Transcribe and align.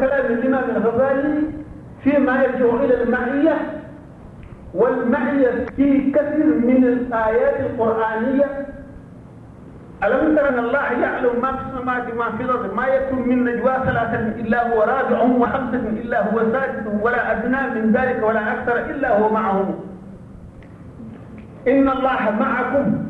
كلام 0.00 0.26
الإمام 0.26 0.64
الغزالي 0.76 1.42
فيما 2.04 2.42
يرجع 2.42 2.74
إلى 2.84 3.02
المعية 3.02 3.56
والمعية 4.74 5.66
في 5.76 6.10
كثير 6.10 6.46
من 6.46 6.84
الآيات 6.84 7.60
القرآنية. 7.60 8.66
ألم 10.04 10.36
تر 10.36 10.48
أن 10.48 10.58
الله 10.58 10.92
يعلم 10.92 11.40
ما 11.42 11.52
في 11.52 11.62
السماوات 11.66 12.12
وما 12.12 12.30
في 12.36 12.42
الأرض؟ 12.42 12.74
ما 12.74 12.86
يكون 12.86 13.28
من 13.28 13.44
نجوى 13.44 13.72
ثلاثة 13.84 14.18
إلا 14.40 14.74
هو 14.74 14.82
رابعهم 14.82 15.42
وخمسة 15.42 15.88
إلا 16.02 16.32
هو 16.32 16.38
سادسهم 16.52 17.02
ولا 17.02 17.32
أدنى 17.32 17.80
من 17.80 17.92
ذلك 17.92 18.22
ولا 18.22 18.52
أكثر 18.52 18.76
إلا 18.90 19.18
هو 19.18 19.32
معهم. 19.32 19.74
إن 21.68 21.88
الله 21.88 22.30
معكم. 22.40 23.04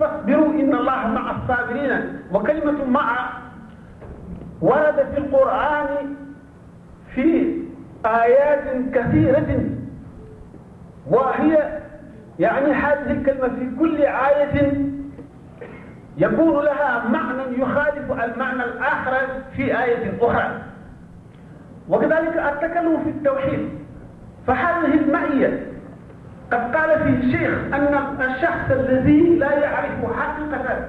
فاصبروا 0.00 0.50
إن 0.60 0.74
الله 0.74 1.06
مع 1.06 1.30
الصابرين. 1.36 2.18
وكلمة 2.32 2.84
مع 2.84 3.28
ورد 4.60 5.06
في 5.14 5.18
القرآن 5.18 6.14
في 7.14 7.58
آيات 8.06 8.64
كثيرة 8.94 9.60
وهي 11.06 11.78
يعني 12.38 12.72
هذه 12.72 13.10
الكلمة 13.10 13.48
في 13.48 13.70
كل 13.78 13.96
آية 14.02 14.72
يكون 16.18 16.64
لها 16.64 17.08
معنى 17.08 17.42
يخالف 17.62 18.12
المعنى 18.24 18.64
الآخر 18.64 19.16
في 19.56 19.82
آية 19.82 20.12
أخرى. 20.20 20.62
وكذلك 21.88 22.36
التكلم 22.36 23.02
في 23.04 23.10
التوحيد. 23.10 23.68
فهذه 24.46 24.94
المعية 24.94 25.66
قد 26.52 26.76
قال 26.76 26.98
في 27.02 27.08
الشيخ 27.08 27.58
أن 27.74 27.98
الشخص 28.20 28.70
الذي 28.70 29.20
لا 29.38 29.52
يعرف 29.58 30.16
حقيقة 30.18 30.88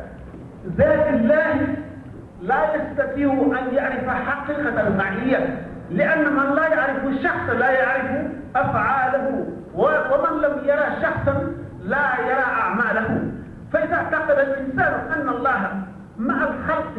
ذات 0.78 1.08
الله 1.14 1.68
لا 2.42 2.76
يستطيع 2.76 3.32
أن 3.34 3.74
يعرف 3.76 4.10
حقيقة 4.10 4.88
المعية 4.88 5.58
لأن 5.92 6.34
من 6.34 6.56
لا 6.56 6.68
يعرف 6.68 7.06
الشخص 7.08 7.50
لا 7.60 7.70
يعرف 7.72 8.26
أفعاله 8.56 9.46
ومن 9.76 10.42
لم 10.42 10.62
يرى 10.66 10.86
شخصا 11.02 11.52
لا 11.86 12.20
يرى 12.28 12.44
أعماله. 12.62 13.22
فإذا 13.74 13.96
اعتقد 13.96 14.40
الإنسان 14.40 14.94
أن 15.16 15.30
الله 15.30 15.82
مع 16.20 16.36
الخلق 16.44 16.94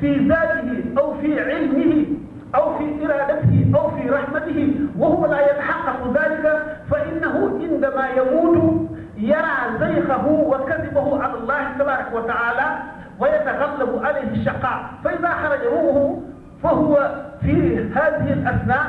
في 0.00 0.28
ذاته 0.28 0.84
أو 0.98 1.14
في 1.20 1.40
علمه 1.40 2.06
أو 2.54 2.78
في 2.78 3.06
إرادته 3.06 3.72
أو 3.74 3.90
في 3.90 4.10
رحمته 4.10 4.74
وهو 4.98 5.26
لا 5.26 5.50
يتحقق 5.50 6.12
ذلك 6.14 6.76
فإنه 6.90 7.58
عندما 7.62 8.08
يموت 8.16 8.88
يرى 9.16 9.78
زيخه 9.80 10.26
وكذبه 10.26 11.22
على 11.22 11.34
الله 11.34 11.72
تبارك 11.78 12.06
وتعالى 12.14 12.78
ويتغلب 13.22 14.04
عليه 14.04 14.30
الشقاء. 14.30 14.84
فإذا 15.04 15.28
خرج 15.28 15.60
روحه 15.60 16.14
فهو 16.62 17.14
في 17.40 17.78
هذه 17.94 18.32
الأثناء 18.32 18.86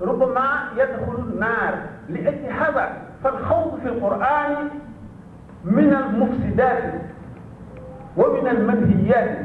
ربما 0.00 0.46
يدخل 0.76 1.18
النار 1.18 1.74
لأجل 2.08 2.46
هذا. 2.60 2.88
فالخوض 3.24 3.80
في 3.82 3.88
القرآن 3.88 4.68
من 5.64 5.94
المفسدات 5.94 6.92
ومن 8.16 8.48
المنهيات. 8.48 9.38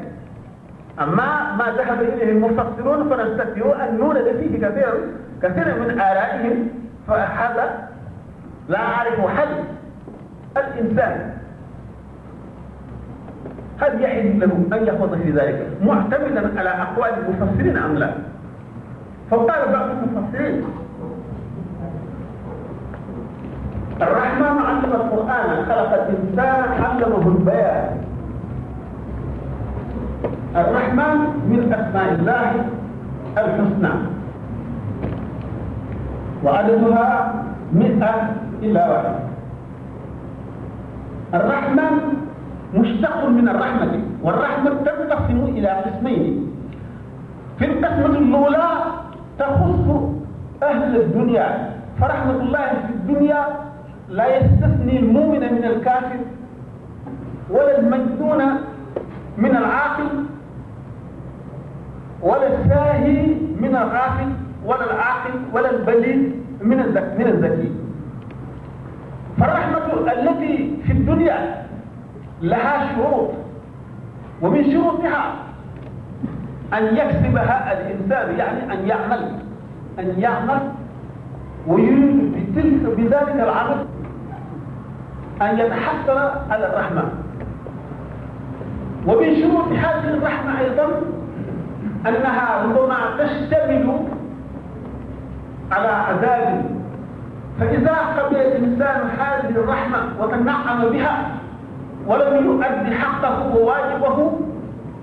أما 1.00 1.56
ما 1.56 1.66
ذهب 1.78 2.02
إليه 2.02 2.32
المفسرون 2.32 3.10
فنستطيع 3.10 3.88
أن 3.88 3.98
نولد 3.98 4.38
فيه 4.40 4.67
كثير 4.67 4.94
كثير 5.42 5.80
من 5.80 6.00
آرائهم. 6.00 6.70
فهذا 7.08 7.90
لا 8.70 8.80
أعرف 8.80 9.28
حل 9.28 9.64
الإنسان. 10.58 11.39
هل 13.82 14.02
يحل 14.02 14.40
له 14.40 14.78
أن 14.78 14.88
يخوض 14.88 15.18
في 15.24 15.32
ذلك 15.32 15.68
معتمدا 15.84 16.60
على 16.60 16.70
أقوال 16.70 17.12
المفسرين 17.28 17.78
أم 17.78 17.96
لا؟ 17.96 18.10
فقال 19.32 19.62
بعض 19.72 19.88
المفسرين 19.90 20.64
الرحمن 24.02 24.56
علم 24.66 24.92
القرآن 24.95 25.50
خلق 25.70 25.92
الإنسان 25.94 26.64
علمه 26.84 27.28
البيان. 27.28 27.92
الرحمن 30.56 31.18
من 31.52 31.62
أسماء 31.73 32.08
الله 32.16 32.52
الحسنى. 33.38 33.94
وعددها 36.44 37.34
مئة 37.73 38.14
إلى 38.64 38.80
واحد. 38.80 39.20
الرحمن 41.34 41.94
مشتق 42.74 43.26
من 43.26 43.50
الرحمة 43.50 43.94
والرحمة 44.24 44.70
تنقسم 44.86 45.40
إلى 45.58 45.70
قسمين. 45.70 46.52
في 47.60 47.66
القسمة 47.66 48.06
الأولى 48.06 48.70
تخص 49.40 49.86
أهل 50.64 50.96
الدنيا. 50.96 51.48
فرحمة 52.00 52.36
الله 52.36 52.68
في 52.88 52.94
الدنيا 52.94 53.42
لا 54.10 54.38
يستثني 54.38 55.00
المؤمن 55.00 55.40
من 55.40 55.64
الكافر 55.66 56.20
ولا 57.50 57.80
المجنون 57.80 58.42
من 59.38 59.54
العاقل 59.56 60.10
ولا 62.22 62.48
الساهي 62.48 63.36
من 63.60 63.76
الغافل 63.76 64.30
ولا 64.66 64.94
العاقل 64.94 65.34
ولا 65.54 65.70
البليد 65.72 66.22
من 66.62 66.78
من 67.20 67.28
الذكي. 67.28 67.72
فالرحمة 69.40 69.86
التي 70.14 70.78
في 70.86 70.92
الدنيا 70.92 71.58
لها 72.42 72.95
شروط. 72.95 73.30
ومن 74.42 74.72
شروطها 74.72 75.33
أن 76.73 76.83
يكسبها 76.98 77.73
الإنسان 77.73 78.39
يعني 78.39 78.73
أن 78.73 78.88
يعمل 78.88 79.32
أن 80.00 80.20
يعمل 80.20 80.60
ويريد 81.67 82.55
بذلك 82.98 83.36
العمل 83.36 83.86
أن 85.42 85.60
يتحصل 85.60 86.17
على 86.50 86.66
الرحمة. 86.67 87.04
ومن 89.08 89.36
شروط 89.42 89.67
هذه 89.67 90.10
الرحمة 90.14 90.60
أيضا 90.60 90.88
أنها 92.08 92.64
ربما 92.64 92.98
تشتمل 93.20 94.00
على 95.71 95.88
عذاب. 95.88 96.66
فإذا 97.60 97.95
قبل 97.95 98.36
الإنسان 98.36 99.10
هذه 99.20 99.50
الرحمة 99.50 99.98
وتنعم 100.20 100.89
بها 100.89 101.39
ولم 102.09 102.45
يؤدي 102.45 102.95
حقه 102.95 103.55
وواجبه 103.55 104.17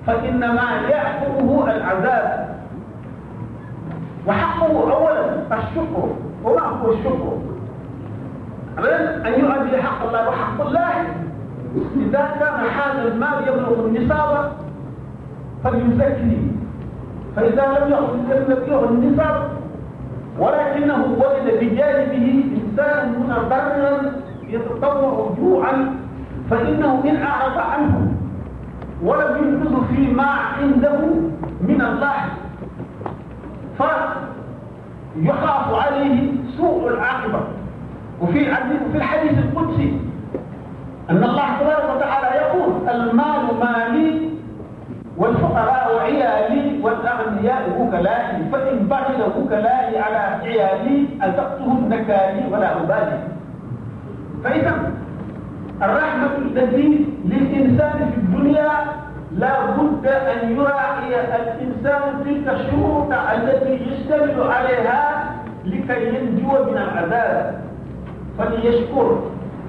فإنما 0.07 0.69
يأخذه 0.91 1.51
العذاب. 1.77 2.57
وحقه 4.27 4.73
أولا 4.93 5.23
الشكر. 5.53 6.09
وما 6.45 6.63
هو 6.63 6.93
الشكر؟ 6.93 7.33
أن 9.27 9.33
يؤدي 9.41 9.83
حق 9.83 10.07
الله 10.07 10.29
وحق 10.29 10.67
الله. 10.67 10.95
إذا 11.97 12.25
كان 12.41 12.61
هذا 12.79 13.03
المال 13.09 13.49
يبلغ 13.49 13.87
النصاب 13.87 14.53
فليزكي. 15.65 16.39
فإذا 17.37 17.65
لم 17.67 17.87
يبلغ 18.31 18.85
النصاب. 18.85 19.43
ولكنه 20.39 21.01
وجد 21.23 21.47
بجانبه 21.61 22.45
إنسان 22.59 23.15
متضرر 23.19 24.13
يتطوع 24.49 25.35
جوعا. 25.41 26.06
فإنه 26.51 27.03
إن 27.05 27.17
أعرض 27.23 27.59
عنه 27.59 28.13
ولم 29.03 29.37
ينفذ 29.43 29.75
فيما 29.97 30.27
عنده 30.61 30.99
من 31.61 31.81
الله 31.83 32.19
فيخاف 33.79 35.75
عليه 35.75 36.33
سوء 36.57 36.89
العاقبة. 36.89 37.41
وفي 38.21 38.45
في 38.93 38.97
الحديث 38.97 39.39
القدسي 39.39 40.01
أن 41.11 41.25
الله 41.25 41.47
تبارك 41.61 41.97
وتعالى 41.97 42.37
يقول 42.37 42.89
المال 42.89 43.43
مالي 43.61 44.31
والفقراء 45.17 45.99
عيالي 46.01 46.81
والأغنياء 46.83 47.63
وكلائي 47.81 48.45
فإن 48.53 48.79
بخل 48.89 49.23
وكلائي 49.39 49.99
على 49.99 50.17
عيالي 50.17 51.07
أذقتهم 51.23 51.89
نكالي 51.89 52.53
ولا 52.53 52.77
أبالي. 52.77 53.19
فإذا 54.45 54.73
الرحمة 55.83 56.31
التي 56.47 57.07
للإنسان 57.25 58.11
في 58.15 58.19
الدنيا 58.21 58.69
لا 59.39 59.67
بد 59.77 60.07
أن 60.07 60.57
يراعي 60.57 61.21
الإنسان 61.21 62.03
تلك 62.25 62.49
الشروط 62.55 63.13
التي 63.13 63.73
يشتمل 63.85 64.43
عليها 64.43 65.25
لكي 65.65 66.07
ينجو 66.09 66.49
من 66.71 66.77
العذاب. 66.79 67.61
فليشكر 68.39 69.19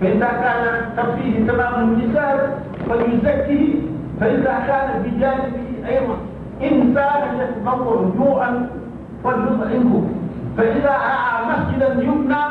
فإذا 0.02 0.28
كان 0.28 1.16
فيه 1.16 1.48
تمام 1.48 1.74
النساء 1.84 2.60
فليزكيه 2.90 3.74
فإذا 4.20 4.56
كان 4.68 4.88
بجانبه 5.04 5.68
أيضا 5.90 6.16
إنسان 6.62 7.22
يتضور 7.40 8.12
جوعا 8.20 8.70
فليطعمه. 9.24 10.04
فإذا 10.58 10.90
رأى 10.90 11.46
مسجدا 11.50 12.04
يبنى 12.04 12.44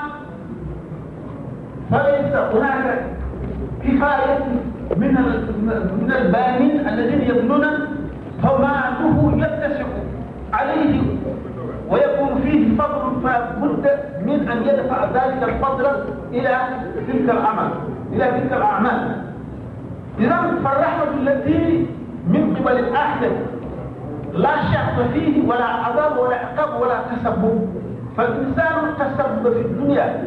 فليس 1.90 2.34
هناك 2.54 3.04
كفاية 3.86 4.38
من 4.96 5.12
من 6.02 6.12
البانين 6.20 6.88
الذين 6.88 7.20
يبنون 7.30 7.64
فماته 8.42 9.16
يتسع 9.36 9.86
عليه 10.52 11.02
ويكون 11.90 12.40
فيه 12.42 12.76
فضل 12.78 13.20
فبد 13.22 13.84
من 14.26 14.48
أن 14.48 14.58
يدفع 14.68 15.04
ذلك 15.04 15.40
الفضل 15.42 15.86
إلى 16.32 16.58
تلك 17.06 17.30
العمل 17.30 17.70
إلى 18.12 18.24
تلك 18.30 18.52
الأعمال. 18.52 19.16
إذا 20.18 20.36
فالرحمة 20.64 21.10
التي 21.22 21.86
من 22.28 22.56
قبل 22.56 22.78
الأحد 22.78 23.22
لا 24.34 24.54
شعب 24.72 24.96
فيه 25.12 25.48
ولا 25.48 25.64
عذاب 25.64 26.18
ولا 26.18 26.36
عقاب 26.36 26.80
ولا 26.80 26.98
تسبب 27.10 27.68
فالإنسان 28.16 28.74
تسبب 28.98 29.52
في 29.52 29.60
الدنيا. 29.60 30.24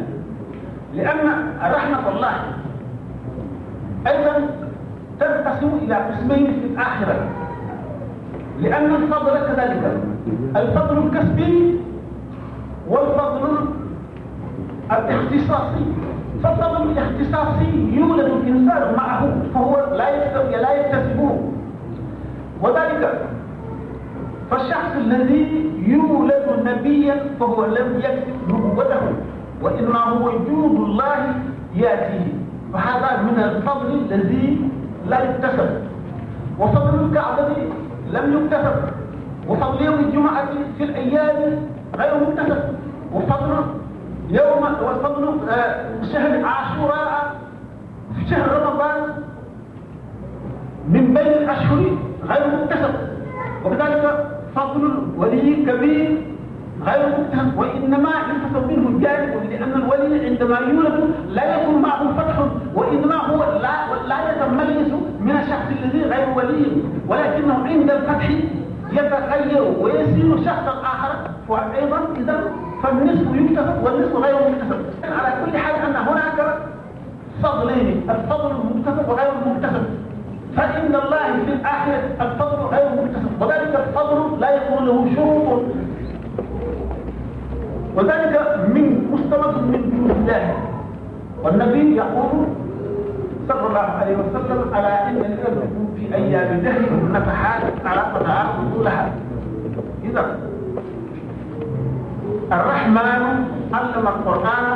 لأن 0.94 1.18
رحمة 1.62 2.08
الله 2.16 2.32
أيضا 4.06 4.46
تنقسم 5.20 5.70
إلى 5.82 5.94
قسمين 5.94 6.46
في 6.46 6.66
الآخرة. 6.66 7.28
لأن 8.60 8.94
الفضل 8.94 9.30
كذلك 9.30 10.00
الفضل 10.56 10.98
الكسبي 10.98 11.80
والفضل 12.88 13.58
الاختصاصي. 14.92 15.84
فالفضل 16.42 16.82
الاختصاصي 16.90 17.90
يولد 17.92 18.24
الإنسان 18.24 18.94
معه 18.96 19.32
فهو 19.54 19.96
لا 19.96 20.72
يكتسبه. 20.74 21.38
وذلك 22.62 23.20
فالشخص 24.50 24.92
الذي 24.96 25.72
يولد 25.86 26.46
نبيا 26.64 27.16
فهو 27.40 27.64
لم 27.64 27.98
يكتب 27.98 28.36
نبوته 28.48 29.00
وإنما 29.62 29.98
هو 29.98 30.26
وجود 30.26 30.74
الله 30.74 31.34
يأتيه. 31.74 32.39
فهذا 32.72 33.22
من 33.22 33.38
الفضل 33.42 33.88
الذي 34.10 34.70
لا 35.08 35.18
يكتسب. 35.24 35.68
وفضل 36.58 37.04
الكعبة 37.04 37.48
لم 38.10 38.26
يكتسب. 38.36 38.74
وفضل 39.48 39.84
يوم 39.84 39.94
الجمعة 39.98 40.46
في 40.78 40.84
الأيام 40.84 41.58
غير 41.96 42.12
مكتسب. 42.28 42.62
وفضل 43.14 43.64
يوم 44.30 44.62
وفضل 44.84 45.38
آه، 45.50 46.02
شهر 46.12 46.44
عاشوراء 46.44 47.34
في 48.16 48.30
شهر 48.30 48.62
رمضان 48.62 49.02
من 50.88 51.14
بين 51.14 51.26
الأشهر 51.42 51.78
غير 52.28 52.46
مكتسب. 52.62 52.94
وكذلك 53.64 54.26
فضل 54.56 54.92
الولي 55.16 55.54
كبير 55.56 56.22
غير 56.82 57.08
مكتسب. 57.08 57.58
وإنما 57.58 58.10
ينتسب 58.30 58.66
منه 58.70 58.88
الجانب 58.88 59.50
لأن 59.50 59.72
الولي 59.72 60.26
عندما 60.26 60.58
يولد 60.58 61.14
لا 61.28 61.62
يكون 61.62 61.82
معه 61.82 62.12
فتح 62.16 62.38
وإنما 62.74 63.14
هو 63.16 63.38
لا, 63.60 64.06
لا 64.08 64.18
يتميز 64.32 64.92
من 65.20 65.30
الشخص 65.30 65.66
الذي 65.84 66.02
غير 66.02 66.29
ولي 66.40 66.82
ولكنه 67.08 67.54
عند 67.54 67.90
الفتح 67.90 68.30
يتغير 68.92 69.64
ويصير 69.80 70.36
شخصا 70.36 70.74
آخر. 70.82 71.30
وأيضا 71.48 71.98
إذا 72.16 72.52
فالنصف 72.82 73.34
يكتسب 73.34 73.84
والنصف 73.84 74.16
غير 74.16 74.34
مكتسب. 74.34 74.80
على 75.04 75.34
كل 75.44 75.58
حال 75.58 75.74
أن 75.74 75.96
هناك 75.96 76.58
فضلين 77.42 78.10
الفضل 78.10 78.50
المكتسب 78.50 79.08
وغير 79.08 79.32
المكتسب. 79.46 79.84
فإن 80.56 80.94
الله 80.94 81.44
في 81.46 81.52
الآخرة 81.52 82.02
الفضل 82.20 82.58
غير 82.76 82.88
مكتسب. 83.02 83.42
وذلك 83.42 83.86
الفضل 83.88 84.40
لا 84.40 84.50
يكون 84.54 84.86
له 84.86 85.14
شروط. 85.16 85.62
وذلك 87.96 88.34
من 88.74 89.10
مستمد 89.12 89.62
من 89.62 89.90
دون 89.90 90.10
الله. 90.10 90.54
والنبي 91.44 91.96
يقول 91.96 92.46
صلى 93.50 93.66
الله 93.66 93.88
عليه 94.00 94.14
وسلم 94.16 94.74
على 94.74 94.92
إن 95.10 95.16
الكذب 95.16 95.70
في 95.96 96.14
أيام 96.14 96.60
دهر 96.60 96.90
نفحات 97.12 97.62
على 97.84 98.02
فتحات 98.14 98.46
طولها 98.74 99.04
اذا 100.04 100.24
الرحمن 102.52 103.22
علم 103.74 104.06
القرآن 104.14 104.66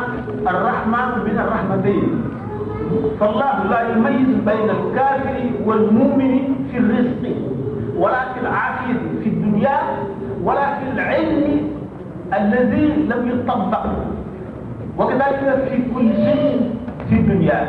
الرحمن 0.46 1.08
من 1.26 1.36
الرحمتين. 1.44 2.06
فالله 3.20 3.56
لا 3.70 3.80
يميز 3.90 4.30
بين 4.46 4.68
الكافر 4.70 5.36
والمؤمن 5.66 6.34
في 6.70 6.76
الرزق 6.78 7.22
ولا 7.98 8.22
في 8.34 8.38
العافية 8.40 8.98
في 9.22 9.28
الدنيا 9.28 9.78
ولا 10.44 10.66
في 10.78 10.84
العلم 10.94 11.70
الذي 12.38 12.86
لم 13.10 13.22
يطبق. 13.32 13.84
وكذلك 14.98 15.42
في 15.70 15.76
كل 15.94 16.08
شيء 16.26 16.70
في 17.08 17.14
الدنيا. 17.14 17.60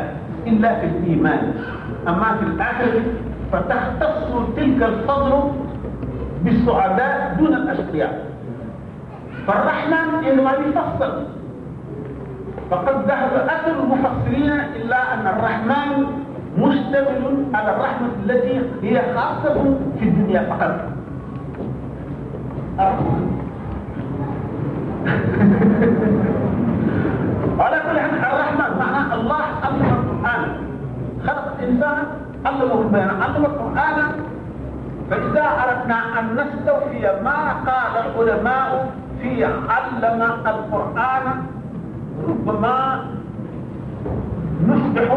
إلا 0.46 0.80
في 0.80 0.86
الإيمان. 0.86 1.54
أما 2.08 2.36
في 2.38 2.44
الآخرة 2.46 3.02
فتختص 3.52 4.30
تلك 4.56 4.82
الفضل 4.82 5.32
بالسعداء 6.44 7.36
دون 7.38 7.54
الأشقياء. 7.54 8.26
فالرحمن 9.46 10.24
إنما 10.26 10.52
يفصل 10.52 11.12
فقد 12.70 12.94
ذهب 13.08 13.30
أكثر 13.48 13.74
المفسرين 13.82 14.50
إلا 14.76 15.14
أن 15.14 15.26
الرحمن 15.26 16.06
مشتمل 16.58 17.44
على 17.54 17.70
الرحمة 17.76 18.08
التي 18.24 18.60
هي 18.82 19.02
خاصة 19.14 19.54
في 19.98 20.04
الدنيا 20.08 20.42
فقط. 20.50 20.74
على 27.60 27.76
كل 27.76 27.98
حال 28.00 28.34
الرحمن 28.34 28.78
معناه 28.78 29.14
الله 29.14 29.40
القرآن 29.64 29.95
خلق 31.26 31.46
الإنسان 31.58 31.98
علمه 32.46 32.80
البيان 32.82 33.10
علم 33.22 33.44
القرآن. 33.44 33.98
فإذا 35.10 35.46
أردنا 35.64 35.98
أن 36.18 36.24
نستوفي 36.38 37.22
ما 37.22 37.52
قال 37.66 37.92
العلماء 38.06 38.90
في 39.22 39.44
علم 39.44 40.22
القرآن 40.46 41.26
ربما 42.28 43.04
نصبح 44.68 45.08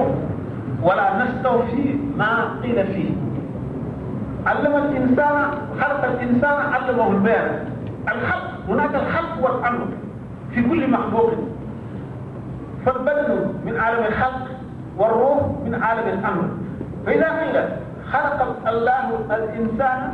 ولا 0.83 1.07
نستوفي 1.23 1.97
ما 2.17 2.31
قيل 2.63 2.87
فيه. 2.87 3.11
علم 4.45 4.73
الإنسان 4.75 5.35
خلق 5.81 6.03
الإنسان 6.05 6.57
علمه 6.73 7.07
البيان. 7.11 7.65
الخلق 8.07 8.49
هناك 8.69 8.95
الخلق 8.95 9.33
والأمر 9.41 9.87
في 10.51 10.61
كل 10.69 10.91
مخلوق. 10.91 11.33
فالبدن 12.85 13.53
من 13.65 13.77
عالم 13.79 14.03
الخلق 14.05 14.47
والروح 14.99 15.41
من 15.65 15.75
عالم 15.83 16.07
الامر 16.19 16.49
فاذا 17.05 17.39
قيل 17.39 17.63
خلق 18.11 18.67
الله 18.69 19.09
الانسان 19.31 20.13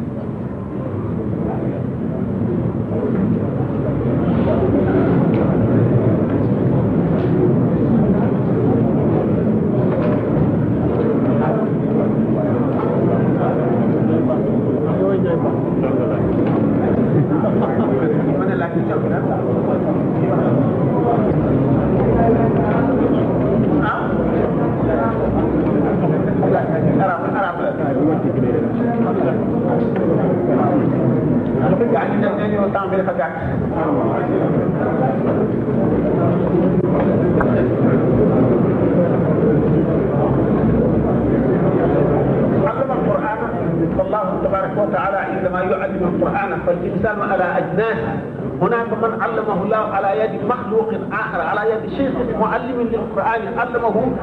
القرآن 52.96 53.42
علمه 53.60 54.16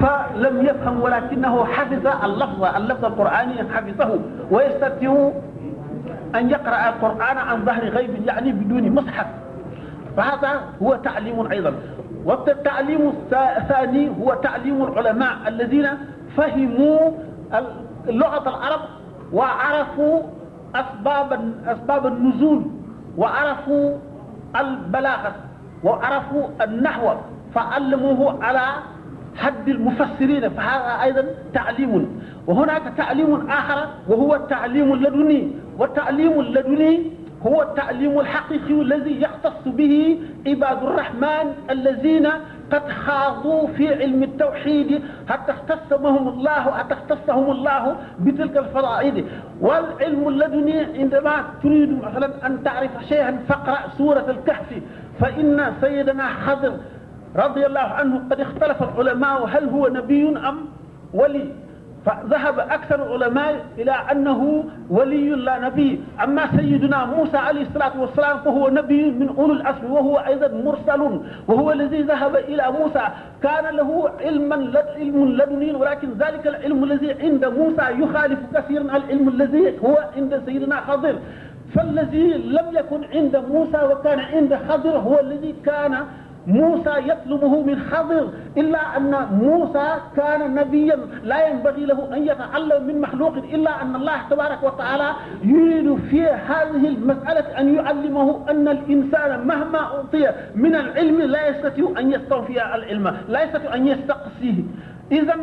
فلم 0.00 0.66
يفهم 0.66 1.02
ولكنه 1.02 1.64
حفظ 1.64 2.06
اللفظ 2.24 2.64
اللفظ 2.64 3.04
القرآني 3.04 3.54
حفظه 3.74 4.18
ويستطيع 4.50 5.32
أن 6.34 6.50
يقرأ 6.50 6.88
القرآن 6.88 7.38
عن 7.38 7.64
ظهر 7.64 7.84
غيب 7.88 8.26
يعني 8.26 8.52
بدون 8.52 8.90
مصحف. 8.94 9.26
فهذا 10.16 10.60
هو 10.82 10.94
تعليم 10.94 11.46
أيضا. 11.50 11.72
والتعليم 12.24 13.12
الثاني 13.32 14.10
هو 14.20 14.34
تعليم 14.34 14.82
العلماء 14.84 15.32
الذين 15.48 15.88
فهموا 16.36 16.98
لغة 18.06 18.48
العرب 18.48 18.80
وعرفوا 19.32 20.22
أسباب 20.74 21.52
أسباب 21.66 22.06
النزول 22.06 22.62
وعرفوا 23.18 23.90
البلاغة 24.56 25.32
وعرفوا 25.84 26.48
النحو 26.64 27.08
فعلموه 27.54 28.44
على 28.44 28.66
حد 29.36 29.68
المفسرين 29.68 30.48
فهذا 30.48 31.02
أيضا 31.02 31.24
تعليم. 31.54 32.22
وهناك 32.46 32.82
تعليم 32.96 33.50
آخر 33.50 33.86
وهو 34.08 34.34
التعليم 34.34 34.92
اللدني 34.92 35.50
والتعليم 35.78 36.40
اللدني 36.40 37.02
هو 37.46 37.62
التعليم 37.62 38.20
الحقيقي 38.20 38.74
الذي 38.74 39.22
يختص 39.22 39.62
به 39.66 40.18
عباد 40.46 40.82
الرحمن 40.82 41.46
الذين 41.70 42.28
قد 42.70 42.88
خاضوا 42.88 43.66
في 43.66 43.94
علم 43.94 44.22
التوحيد. 44.22 45.02
حتى 45.28 45.52
اختصهم 45.52 46.28
الله؟ 46.28 46.72
حتى 46.78 46.94
اختصهم 46.94 47.50
الله 47.50 47.96
بتلك 48.20 48.56
الفرائض؟ 48.56 49.24
والعلم 49.60 50.28
اللدني 50.28 50.80
عندما 50.80 51.44
تريد 51.62 52.02
مثلا 52.02 52.46
أن 52.46 52.62
تعرف 52.62 52.90
شيئا 53.08 53.38
فاقرأ 53.48 53.88
سورة 53.98 54.26
الكهف. 54.28 54.82
فإن 55.20 55.72
سيدنا 55.80 56.28
خضر 56.28 56.72
رضي 57.36 57.66
الله 57.66 57.80
عنه 57.80 58.22
قد 58.30 58.40
اختلف 58.40 58.82
العلماء 58.82 59.46
هل 59.46 59.68
هو 59.68 59.88
نبي 59.88 60.28
أم 60.28 60.58
ولي. 61.14 61.52
فذهب 62.06 62.58
أكثر 62.58 63.06
العلماء 63.06 63.64
إلى 63.78 63.90
أنه 64.12 64.64
ولي 64.90 65.30
لا 65.30 65.58
نبي. 65.58 66.00
أما 66.24 66.42
سيدنا 66.56 67.04
موسى 67.04 67.36
عليه 67.36 67.62
الصلاة 67.62 68.00
والسلام 68.00 68.38
فهو 68.38 68.68
نبي 68.68 69.10
من 69.10 69.28
أولو 69.38 69.52
الأسر 69.52 69.86
وهو 69.90 70.16
أيضا 70.16 70.48
مرسل 70.48 71.20
وهو 71.48 71.72
الذي 71.72 72.02
ذهب 72.02 72.36
إلى 72.36 72.64
موسى. 72.80 73.04
كان 73.42 73.76
له 73.76 74.10
علما 74.20 74.56
علم 74.96 75.28
لدني 75.28 75.72
ولكن 75.72 76.08
ذلك 76.18 76.46
العلم 76.46 76.84
الذي 76.84 77.12
عند 77.22 77.44
موسى 77.44 77.82
يخالف 78.02 78.38
كثيرا 78.54 78.82
العلم 78.82 79.28
الذي 79.28 79.78
هو 79.84 79.98
عند 80.16 80.42
سيدنا 80.46 80.80
خضر 80.80 81.14
فالذي 81.74 82.26
لم 82.34 82.66
يكن 82.72 83.04
عند 83.14 83.36
موسى 83.36 83.78
وكان 83.90 84.20
عند 84.20 84.58
خضر 84.68 84.90
هو 84.98 85.20
الذي 85.20 85.54
كان 85.66 85.98
موسى 86.46 86.94
يطلبه 87.06 87.62
من 87.62 87.80
خضر 87.80 88.28
إلا 88.56 88.96
أن 88.96 89.26
موسى 89.32 89.96
كان 90.16 90.54
نبيا 90.54 90.96
لا 91.22 91.48
ينبغي 91.48 91.84
له 91.84 92.16
أن 92.16 92.26
يتعلم 92.26 92.86
من 92.86 93.00
مخلوق 93.00 93.36
إلا 93.36 93.82
أن 93.82 93.96
الله 93.96 94.28
تبارك 94.30 94.62
وتعالى 94.62 95.12
يريد 95.44 95.96
في 96.10 96.22
هذه 96.22 96.88
المسألة 96.88 97.58
أن 97.58 97.74
يعلمه 97.74 98.50
أن 98.50 98.68
الإنسان 98.68 99.46
مهما 99.46 99.78
أعطي 99.78 100.30
من 100.54 100.74
العلم 100.74 101.22
لا 101.22 101.48
يستطيع 101.48 101.94
أن 101.98 102.12
يستوفي 102.12 102.74
العلم 102.74 103.16
لا 103.28 103.42
يستطيع 103.42 103.74
أن 103.74 103.86
يستقصيه. 103.88 104.62
إذا 105.12 105.34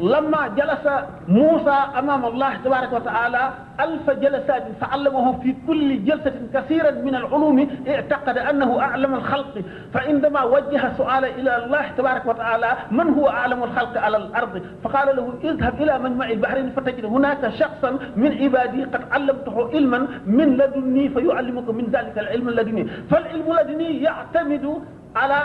لما 0.00 0.48
جلس 0.48 0.88
موسى 1.28 1.78
أمام 1.98 2.24
الله 2.24 2.54
تبارك 2.64 2.92
وتعالى 2.92 3.50
ألف 3.80 4.10
جلسات 4.10 4.64
فعلمه 4.80 5.40
في 5.40 5.54
كل 5.66 6.04
جلسة 6.04 6.32
كثيرا 6.54 6.90
من 6.90 7.14
العلوم 7.14 7.68
اعتقد 7.88 8.38
أنه 8.38 8.80
أعلم 8.80 9.14
الخلق. 9.14 9.62
فعندما 9.94 10.42
وجه 10.42 10.92
سؤال 10.96 11.24
إلى 11.24 11.64
الله 11.64 11.88
تبارك 11.98 12.26
وتعالى 12.26 12.72
من 12.90 13.08
هو 13.14 13.28
أعلم 13.28 13.62
الخلق 13.62 13.98
على 14.00 14.16
الأرض؟ 14.16 14.62
فقال 14.84 15.16
له 15.16 15.34
اذهب 15.44 15.82
إلى 15.82 15.98
مجمع 15.98 16.30
البحرين 16.30 16.70
فتجد 16.70 17.04
هناك 17.04 17.48
شخصا 17.48 17.98
من 18.16 18.32
عبادي 18.42 18.84
قد 18.84 19.02
علمته 19.12 19.68
علما 19.74 20.06
من 20.26 20.56
لدني 20.56 21.08
فيعلمك 21.08 21.68
من 21.70 21.84
ذلك 21.84 22.18
العلم 22.18 22.48
اللدني 22.48 22.84
فالعلم 23.10 23.44
اللدني 23.52 24.02
يعتمد 24.02 24.82
على 25.16 25.40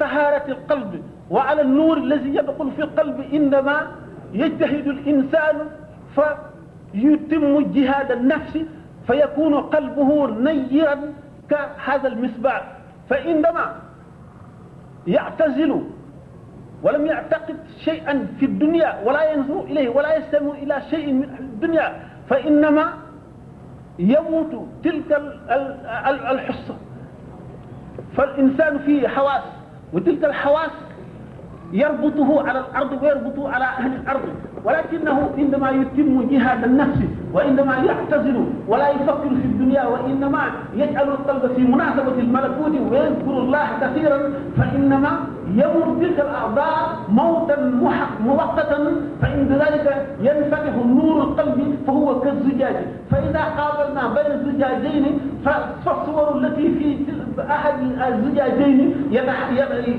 طهارة 0.00 0.44
القلب. 0.48 1.02
وعلى 1.30 1.62
النور 1.62 1.96
الذي 1.96 2.28
يدخل 2.36 2.70
في 2.70 2.82
القلب 2.82 3.20
إنما 3.32 3.86
يجتهد 4.32 4.86
الإنسان 4.86 5.56
فيتم 6.14 7.72
جهاد 7.72 8.12
النفس 8.12 8.58
فيكون 9.06 9.54
قلبه 9.54 10.26
نيرا 10.40 10.96
كهذا 11.50 12.08
المصباح 12.08 12.72
فإنما 13.10 13.74
يعتزل 15.06 15.82
ولم 16.82 17.06
يعتقد 17.06 17.56
شيئا 17.84 18.26
في 18.40 18.46
الدنيا 18.46 19.00
ولا 19.04 19.32
ينظر 19.32 19.60
إليه 19.60 19.88
ولا 19.88 20.16
يستمع 20.16 20.50
إلى 20.54 20.82
شيء 20.90 21.12
من 21.12 21.24
الدنيا 21.40 22.00
فإنما 22.28 22.92
يموت 23.98 24.66
تلك 24.84 25.22
الحصة. 26.30 26.76
فالإنسان 28.16 28.78
فيه 28.78 29.08
حواس 29.08 29.42
وتلك 29.92 30.24
الحواس 30.24 30.70
يربطه 31.72 32.48
على 32.48 32.58
الأرض 32.60 33.02
ويربطه 33.02 33.48
على 33.48 33.64
أهل 33.64 33.92
الأرض. 33.94 34.22
ولكنه 34.64 35.30
عندما 35.38 35.70
يتم 35.70 36.28
جهاد 36.30 36.64
النفس 36.64 36.98
وعندما 37.34 37.74
يعتزل 37.76 38.44
ولا 38.68 38.88
يفكر 38.88 39.28
في 39.42 39.46
الدنيا 39.52 39.84
وإنما 39.86 40.42
يجعل 40.74 41.08
القلب 41.08 41.52
في 41.56 41.62
مناسبة 41.62 42.16
الملكوت 42.18 42.74
ويذكر 42.90 43.30
الله 43.44 43.66
كثيرا 43.80 44.18
فإنما 44.56 45.10
يموت 45.52 46.00
تلك 46.02 46.20
الأعضاء 46.20 46.96
موتا 47.08 47.56
مؤقتا 48.20 48.78
فعند 49.22 49.52
ذلك 49.52 49.86
ينفتح 50.20 50.74
نور 50.86 51.22
القلب 51.22 51.76
فهو 51.86 52.20
كالزجاج. 52.20 52.76
فإذا 53.10 53.42
قابلنا 53.58 54.02
بين 54.14 54.30
الزجاجين 54.38 55.04
فالصور 55.44 56.36
التي 56.38 56.68
في 56.78 56.96
أحد 57.50 57.74
الزجاجين 58.12 58.94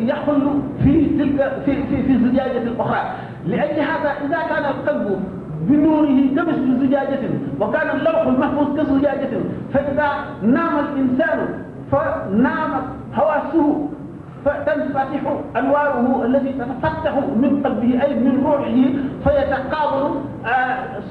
يحل 0.07 0.61
في 0.83 0.93
تلك 1.19 1.61
في 1.65 1.83
في 1.83 2.03
في 2.03 2.11
الزجاجة 2.11 2.57
الأخرى. 2.63 3.01
لأجل 3.47 3.79
هذا 3.79 4.11
إذا 4.25 4.39
كان 4.49 4.65
القلب 4.65 5.19
بنوره 5.67 6.19
كمثل 6.35 6.79
زجاجة 6.87 7.19
وكان 7.59 7.87
اللوح 7.97 8.21
المحفوظ 8.27 8.67
كزجاجة. 8.79 9.29
فإذا 9.73 10.07
نام 10.41 10.73
الإنسان 10.79 11.39
فنامت 11.91 12.83
حواسه 13.13 13.89
فتنفتح 14.45 15.21
أنواره 15.57 16.25
التي 16.25 16.51
تتفتح 16.53 17.13
من 17.15 17.61
قلبه 17.65 18.03
أي 18.03 18.13
من 18.15 18.43
روحه 18.45 18.77
فيتقابل 19.23 20.03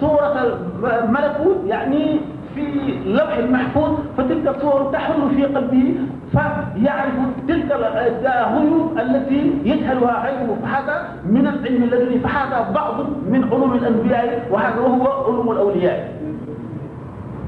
صورة 0.00 0.58
الملكوت 1.04 1.56
يعني 1.66 2.20
في 2.54 2.64
لوح 3.06 3.36
المحفوظ 3.36 3.90
فتلك 4.16 4.48
الصور 4.56 4.90
تحل 4.92 5.20
في 5.36 5.44
قلبه. 5.44 5.94
فيعرف 6.36 7.14
تلك 7.48 7.68
الغيوب 7.72 8.98
التي 8.98 9.42
يجهلها 9.64 10.14
غيره. 10.26 10.50
فهذا 10.62 10.96
من 11.24 11.46
العلم 11.46 11.82
الذي 11.82 12.18
فهذا 12.18 12.70
بعض 12.74 12.94
من 13.32 13.44
علوم 13.52 13.72
الأنبياء 13.72 14.48
وهذا 14.50 14.80
هو 14.80 15.06
علوم 15.26 15.50
الأولياء. 15.52 15.98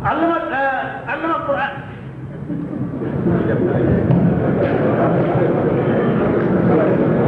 علم 0.04 0.32
علم 1.08 1.30
القرآن. 1.30 1.70
kii 6.68 7.24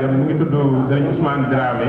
a 0.00 0.06
bind 0.08 0.16
laajam 0.16 0.16
mu 0.16 0.24
ngi 0.24 0.34
tudd 0.38 0.54
sëriñ 0.88 1.06
Ousmane 1.12 1.44
Dramé. 1.50 1.88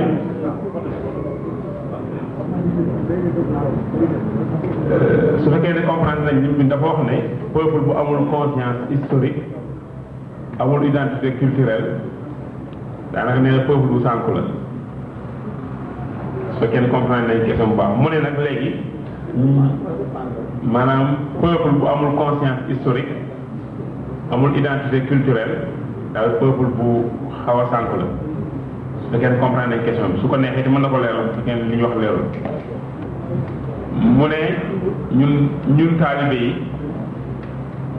Su 5.43 5.49
fekkee 5.51 5.73
ne 5.73 5.81
comprendre 5.85 6.31
nañ 6.33 6.41
lim 6.41 6.55
bi 6.57 6.63
dafa 6.67 6.85
wax 6.85 6.99
ne 7.05 7.17
peuple 7.53 7.79
bu 7.85 7.91
amul 7.91 8.27
conscience 8.29 8.89
historique 8.89 9.41
amul 10.59 10.83
identité 10.85 11.33
culturelle 11.39 11.99
daanaka 13.13 13.39
nee 13.39 13.51
na 13.51 13.63
bu 13.65 13.99
sànku 14.03 14.31
la. 14.33 14.41
Su 16.53 16.59
fekkee 16.59 16.81
ne 16.81 16.87
comprendre 16.89 17.27
nañ 17.33 17.45
question 17.45 17.69
bu 17.69 17.75
baax 17.75 17.97
mu 17.97 18.09
ne 18.09 18.19
nag 18.19 18.37
léegi 18.39 18.71
maanaam 20.63 21.15
peuple 21.41 21.71
bu 21.79 21.85
amul 21.87 22.15
conscience 22.17 22.61
historique 22.67 23.15
amul 24.31 24.55
identité 24.57 25.01
culturelle 25.07 25.80
daal 26.13 26.29
peuple 26.39 26.67
bu 26.77 27.05
xaw 27.45 27.57
a 27.59 27.65
sànku 27.71 27.95
la. 28.01 28.05
Su 29.01 29.07
fekkee 29.11 29.39
comprendre 29.39 29.75
nañ 29.77 29.83
question 29.83 30.11
bi 30.13 30.19
su 30.21 30.27
ko 30.27 30.35
neexee 30.37 30.63
te 30.63 30.69
mën 30.69 30.81
na 30.81 30.89
ko 30.89 30.97
leeral 30.97 31.25
su 31.33 31.39
fekkee 31.39 31.63
li 31.69 31.75
ñu 31.77 31.83
wax 31.83 31.95
leerul. 32.01 32.25
Mu 34.17 34.25
ne 34.27 34.41
ñun 35.19 35.33
ñun 35.77 35.97
taalibe 35.99 36.35
yi 36.43 36.51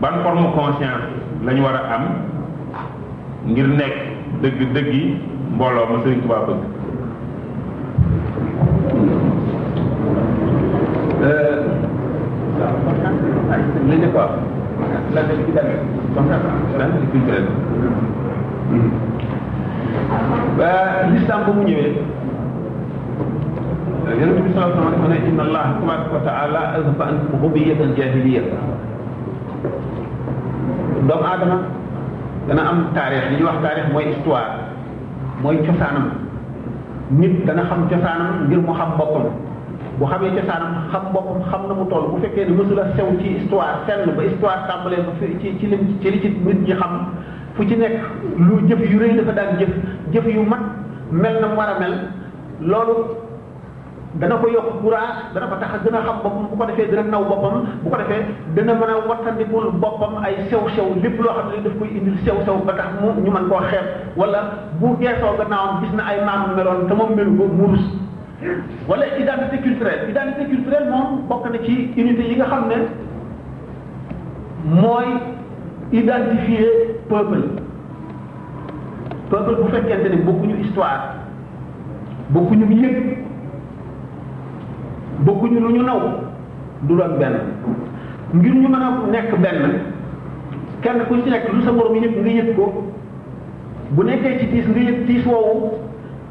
ban 0.01 0.15
forme 0.23 0.47
conscience 0.55 1.07
la 1.45 1.53
ñu 1.53 1.63
war 1.63 1.75
a 1.77 1.95
am 1.95 2.05
ngir 3.47 3.67
nekk 3.69 3.95
dëgg 4.43 4.73
dëggi 4.75 5.03
mbooloo 5.55 5.87
ma 5.91 5.99
Sëriñ 6.05 6.21
Tuubaa 6.21 6.47
bëgg? 6.47 6.61
Identité 15.13 15.63
culturelle 17.13 17.51
ba 20.59 20.73
l'islam 21.13 21.41
ba 21.47 21.53
mu 21.53 21.63
ñëwee 21.69 21.93
yonent 24.21 24.41
bi 24.45 24.51
sallallahu 24.53 24.89
alayhi 24.89 25.01
wa 25.01 25.09
sallam 25.09 25.29
inna 25.31 25.43
allah 25.47 25.65
tabaraka 25.81 26.13
wa 26.17 26.23
taala 26.27 26.61
azhaba 26.79 27.05
ankum 27.13 27.35
hubiyat 27.45 27.81
al 27.81 27.93
jahiliya 27.97 28.43
doomu 31.09 31.25
aadama 31.25 31.59
dana 32.49 32.63
am 32.71 32.79
taarix 32.97 33.23
li 33.31 33.37
ñuy 33.41 33.47
wax 33.49 33.59
taarix 33.65 33.85
mooy 33.93 34.05
histoire 34.13 34.49
mooy 35.43 35.57
cosaanam 35.67 36.07
nit 37.11 37.45
dana 37.47 37.63
xam 37.71 37.81
cosaanam 37.91 38.31
ngir 38.49 38.61
mu 38.67 38.73
xam 38.75 38.91
boppam 38.99 39.27
bu 39.99 40.07
xamee 40.07 40.31
cosaanam 40.37 40.73
xam 40.93 41.03
boppam 41.13 41.43
xam 41.51 41.63
na 41.69 41.75
mu 41.75 41.85
toll 41.91 42.09
bu 42.13 42.19
fekkee 42.23 42.45
ne 42.49 42.53
mësula 42.57 42.85
sew 42.97 43.07
ci 43.21 43.29
histoire 43.39 43.75
fenn 43.87 44.11
ba 44.17 44.23
histoire 44.23 44.67
tàmbalee 44.69 45.03
ba 45.07 45.13
ci 45.21 45.57
ci 45.61 45.67
lim 45.67 45.99
ci 46.03 46.21
ci 46.21 46.29
nit 46.45 46.61
ñi 46.67 46.75
xam 46.75 46.93
fu 47.55 47.65
ci 47.69 47.77
nekk 47.77 48.01
lu 48.39 48.61
jëf 48.69 48.81
yu 48.91 48.99
rëy 48.99 49.17
dafa 49.17 49.33
daan 49.33 49.59
jëf 49.59 49.73
jëf 50.13 50.27
yu 50.35 50.43
mat 50.43 50.61
mel 51.11 51.41
na 51.41 51.47
mu 51.49 51.57
war 51.57 51.69
a 51.77 51.79
mel 51.81 51.95
loolu 52.61 52.95
dana 54.21 54.37
ko 54.37 54.49
yokk 54.49 54.81
courage 54.83 55.33
dana 55.35 55.47
ko 55.47 55.57
tax 55.61 55.71
a 55.75 55.79
gën 55.85 55.95
a 55.97 56.01
xam 56.05 56.17
boppam 56.23 56.47
bu 56.51 56.57
ko 56.57 56.65
defee 56.67 56.89
dina 56.91 57.03
naw 57.03 57.25
boppam 57.25 57.65
bu 57.83 57.91
ko 57.91 57.97
defee 57.97 58.25
dana 58.57 58.75
mën 58.75 58.91
a 58.91 59.09
wattandikul 59.09 59.71
boppam 59.81 60.17
ay 60.25 60.35
sew-sew 60.51 60.89
lépp 61.03 61.21
loo 61.21 61.33
xam 61.37 61.49
ne 61.53 61.63
daf 61.65 61.73
koy 61.79 61.89
indil 61.89 62.17
sew-sew 62.25 62.57
ba 62.67 62.73
tax 62.73 62.89
mu 63.01 63.13
ñu 63.25 63.31
mën 63.31 63.49
koo 63.49 63.61
xeeb 63.71 64.17
wala 64.17 64.41
bu 64.81 64.97
geesoo 65.01 65.37
gannaawam 65.39 65.81
gis 65.85 65.93
na 65.97 66.03
ay 66.05 66.25
maam 66.25 66.57
meloon 66.57 66.89
te 66.89 66.95
moom 66.95 67.15
melu 67.17 67.37
ko 67.39 67.45
mu 67.53 67.67
rus 67.73 67.85
wala 68.89 69.05
identité 69.19 69.59
culturelle. 69.63 70.11
Identité 70.11 70.45
culturelle 70.51 70.91
moom 70.91 71.27
bokk 71.29 71.51
na 71.53 71.59
ci 71.65 71.91
unité 71.97 72.23
yi 72.29 72.37
nga 72.37 72.47
xam 72.47 72.69
ne 72.69 72.77
mooy 74.81 75.07
identifier 75.93 76.69
peuple. 77.09 77.43
Peuple 79.31 79.55
bu 79.63 79.69
fekkente 79.73 80.09
ne 80.11 80.23
bokkuñu 80.27 80.57
histoire 80.63 81.15
bokkuñu 82.31 82.67
yëg 82.71 82.97
bokkuñu 85.27 85.61
lu 85.61 85.73
ñu 85.75 85.83
naw 85.83 86.01
du 86.83 86.95
doon 86.97 87.19
benn. 87.19 87.37
Ngir 88.35 88.55
ñu 88.55 88.69
mën 88.69 88.75
a 88.83 88.91
nekk 89.11 89.37
benn 89.41 89.81
kenn 90.83 91.05
ku 91.09 91.15
ci 91.23 91.31
nekk 91.31 91.53
lu 91.53 91.63
sa 91.63 91.73
morom 91.73 91.95
yëg 91.97 92.17
nga 92.21 92.29
yëg 92.31 92.57
ko. 92.57 92.73
Bu 93.93 94.03
nekkee 94.05 94.39
ci 94.41 94.47
tiis 94.49 94.67
nga 94.69 94.81
yëg 94.81 95.07
tiis 95.07 95.25
woowu 95.27 95.71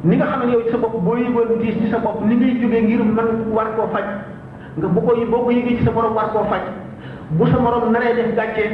ni 0.03 0.15
nga 0.17 0.25
xam 0.25 0.46
ne 0.46 0.51
yow 0.53 0.62
ci 0.65 0.72
sa 0.72 0.77
bopp 0.77 0.96
boo 1.03 1.15
yëgoon 1.17 1.60
diis 1.62 1.75
ci 1.81 1.89
sa 1.91 2.00
bopp 2.00 2.22
ni 2.25 2.36
ngay 2.36 2.60
jógee 2.62 2.81
ngir 2.81 3.03
mën 3.03 3.29
war 3.53 3.67
koo 3.75 3.88
faj. 3.93 4.03
nga 4.77 4.88
bu 4.88 5.00
ko 5.01 5.15
boo 5.31 5.43
ko 5.46 5.51
yëgee 5.51 5.77
ci 5.77 5.84
sa 5.86 5.91
morom 5.91 6.13
war 6.15 6.29
koo 6.34 6.43
faj. 6.50 6.62
bu 7.31 7.46
sa 7.48 7.60
morom 7.60 7.91
naree 7.91 8.15
def 8.15 8.36
gàcce 8.36 8.65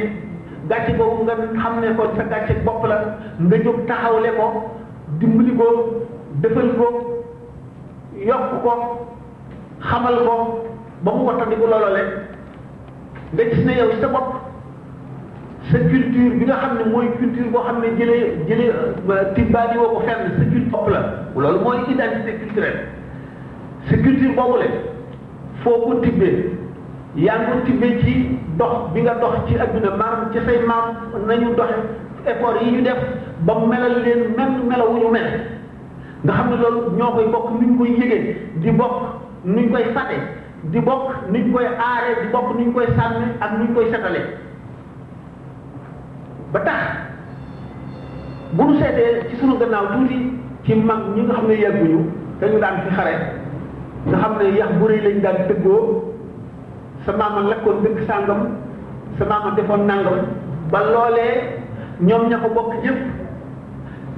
gàcce 0.68 0.92
boobu 0.98 1.24
nga 1.24 1.34
xam 1.62 1.80
ne 1.80 1.94
ko 1.96 2.02
sa 2.16 2.22
gàcce 2.24 2.54
bopp 2.64 2.84
la 2.86 2.96
nga 3.38 3.56
jóg 3.64 3.86
taxawle 3.86 4.30
ko 4.38 4.46
dimbali 5.20 5.52
ko 5.56 5.66
defal 6.42 6.68
ko 6.78 6.86
yokk 8.26 8.62
ko 8.64 8.72
xamal 9.80 10.16
ko 10.26 10.34
ba 11.04 11.10
mu 11.12 11.24
wattandiku 11.26 11.66
loolole 11.66 12.02
nga 13.34 13.44
gis 13.44 13.64
ne 13.64 13.72
yow 13.78 13.90
sa 14.00 14.08
bopp 14.08 14.47
sa 15.66 15.78
culture 15.78 16.30
bi 16.38 16.44
nga 16.46 16.56
xam 16.62 16.78
ne 16.78 16.84
mooy 16.92 17.08
culture 17.18 17.50
boo 17.52 17.62
xam 17.66 17.80
ne 17.82 17.88
jëlee 17.98 18.46
jëlee 18.48 18.72
tibbaani 19.34 19.78
woo 19.78 19.90
ko 19.94 20.00
fenn 20.06 20.30
sa 20.38 20.44
culture 20.44 20.70
bopp 20.72 20.88
la. 20.88 21.00
Loolu 21.36 21.60
mooy 21.64 21.78
identité 21.92 22.32
culturelle. 22.40 22.80
Sa 23.90 23.96
culture 23.96 24.32
boobu 24.38 24.58
le 24.62 24.68
foo 25.62 25.76
ko 25.84 25.94
tibbee 26.00 26.56
yaa 27.16 27.36
ngi 27.38 27.50
ko 27.52 27.58
tibbee 27.66 27.98
ci 28.04 28.14
dox 28.58 28.92
bi 28.94 29.02
nga 29.02 29.14
dox 29.20 29.34
ci 29.48 29.58
àdduna. 29.58 29.90
Maam 29.96 30.30
ci 30.32 30.38
say 30.46 30.58
maam 30.66 30.94
nañu 31.26 31.54
doxe 31.56 31.76
effort 32.26 32.62
yi 32.62 32.70
ñu 32.72 32.82
def 32.82 33.00
ba 33.40 33.54
melal 33.66 34.02
leen 34.04 34.34
même 34.36 34.68
melaw 34.68 34.88
wu 34.92 34.98
ñu 35.00 35.10
mel. 35.10 35.28
Nga 36.24 36.32
xam 36.32 36.50
ne 36.50 36.56
loolu 36.56 36.96
ñoo 36.96 37.12
koy 37.12 37.26
bokk 37.32 37.50
ni 37.60 37.66
ñu 37.66 37.76
koy 37.78 37.90
yëgee 37.90 38.36
di 38.62 38.70
bokk 38.70 38.94
nuñ 39.44 39.68
koy 39.70 39.84
fate 39.94 40.18
di 40.72 40.80
bokk 40.80 41.28
nuñ 41.30 41.52
koy 41.52 41.66
aaree 41.66 42.14
di 42.22 42.28
bokk 42.32 42.56
nuñ 42.58 42.72
koy 42.72 42.86
sànni 42.96 43.26
ak 43.40 43.50
nuñ 43.58 43.74
koy 43.74 43.90
setale. 43.90 44.22
Ba 46.52 46.60
tax 46.60 46.80
bu 48.52 48.62
nu 48.64 48.78
seetee 48.80 49.28
ci 49.30 49.36
sunu 49.36 49.58
gannaaw 49.58 49.86
tuuti 49.92 50.18
ci 50.64 50.74
mag 50.74 51.00
ñi 51.14 51.22
nga 51.22 51.34
xam 51.34 51.46
ne 51.48 51.54
yàgguñu 51.54 52.00
dañu 52.40 52.58
daan 52.60 52.76
fi 52.84 52.94
xare. 52.96 53.14
nga 54.06 54.16
xam 54.18 54.32
ne 54.38 54.44
yax 54.58 54.70
bu 54.78 54.86
rëy 54.86 55.00
lañ 55.00 55.20
daan 55.22 55.36
tëggoo. 55.48 56.08
sa 57.06 57.12
maama 57.16 57.40
lakkoon 57.48 57.82
dëkk 57.82 57.98
sàngam 58.06 58.40
sa 59.18 59.24
maama 59.24 59.50
defoon 59.56 59.86
nàngam 59.86 60.18
ba 60.70 60.80
loolee 60.92 61.56
ñoom 62.00 62.28
ña 62.28 62.36
ko 62.42 62.48
bokk 62.54 62.72
ñëpp 62.84 62.98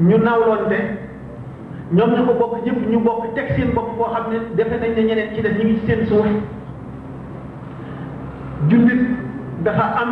ñu 0.09 0.17
nawloonte 0.19 0.79
ñoom 1.93 2.11
ña 2.15 2.23
ko 2.27 2.33
bokk 2.41 2.55
ñëpp 2.67 2.81
ñu 2.91 2.99
bokk 3.01 3.35
teg 3.35 3.47
seen 3.57 3.71
bopp 3.75 3.97
koo 3.99 4.09
xam 4.15 4.25
ne 4.33 4.39
defe 4.57 4.77
nañ 4.81 4.91
ne 4.97 5.03
ñeneen 5.03 5.35
ci 5.35 5.43
def 5.43 5.53
ñu 5.59 5.65
ngi 5.65 5.79
seen 5.87 6.07
suuf. 6.07 6.27
jullit 8.69 9.03
dafa 9.65 9.85
am 10.03 10.11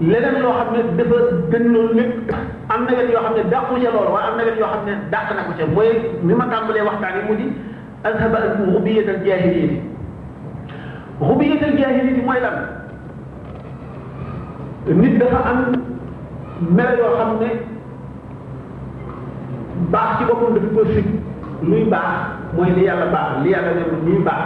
leneen 0.00 0.42
loo 0.42 0.52
xam 0.58 0.68
ne 0.74 0.80
dafa 0.98 1.16
gën 1.50 1.64
loolu 1.72 1.94
lépp 1.94 2.30
am 2.68 2.84
na 2.84 2.92
wet 2.96 3.10
yoo 3.12 3.22
xam 3.22 3.34
ne 3.36 3.42
dàqu 3.50 3.74
ca 3.82 3.90
loolu 3.94 4.12
waaye 4.14 4.28
am 4.30 4.36
na 4.36 4.44
wet 4.44 4.58
yoo 4.60 4.68
xam 4.72 4.84
ne 4.86 4.92
dàq 5.12 5.28
na 5.36 5.42
ko 5.46 5.52
ca 5.58 5.66
mooy 5.74 5.90
ni 6.22 6.34
ma 6.34 6.44
tàmbalee 6.52 6.82
waxtaan 6.88 7.14
yi 7.16 7.22
mu 7.28 7.34
di 7.36 7.46
alhaba 8.04 8.38
al 8.38 8.50
rubiyat 8.74 9.08
al 9.08 9.20
jahiliyati 9.26 9.80
rubiyat 11.20 11.62
al 11.62 11.76
jahiliyati 11.78 12.22
mooy 12.26 12.40
lan 12.44 12.56
nit 15.00 15.18
dafa 15.18 15.38
am 15.50 15.58
melo 16.76 16.96
yoo 17.02 17.16
xam 17.18 17.30
ne 17.40 17.48
baax 19.92 20.18
ci 20.18 20.24
boppam 20.24 20.54
dafa 20.54 20.68
ko 20.76 20.84
sig 20.92 21.06
luy 21.62 21.84
baax 21.84 22.12
mooy 22.56 22.70
li 22.76 22.84
yàlla 22.84 23.06
baax 23.14 23.28
li 23.44 23.50
yàlla 23.50 23.72
ne 23.74 23.82
luy 24.06 24.18
baax 24.24 24.42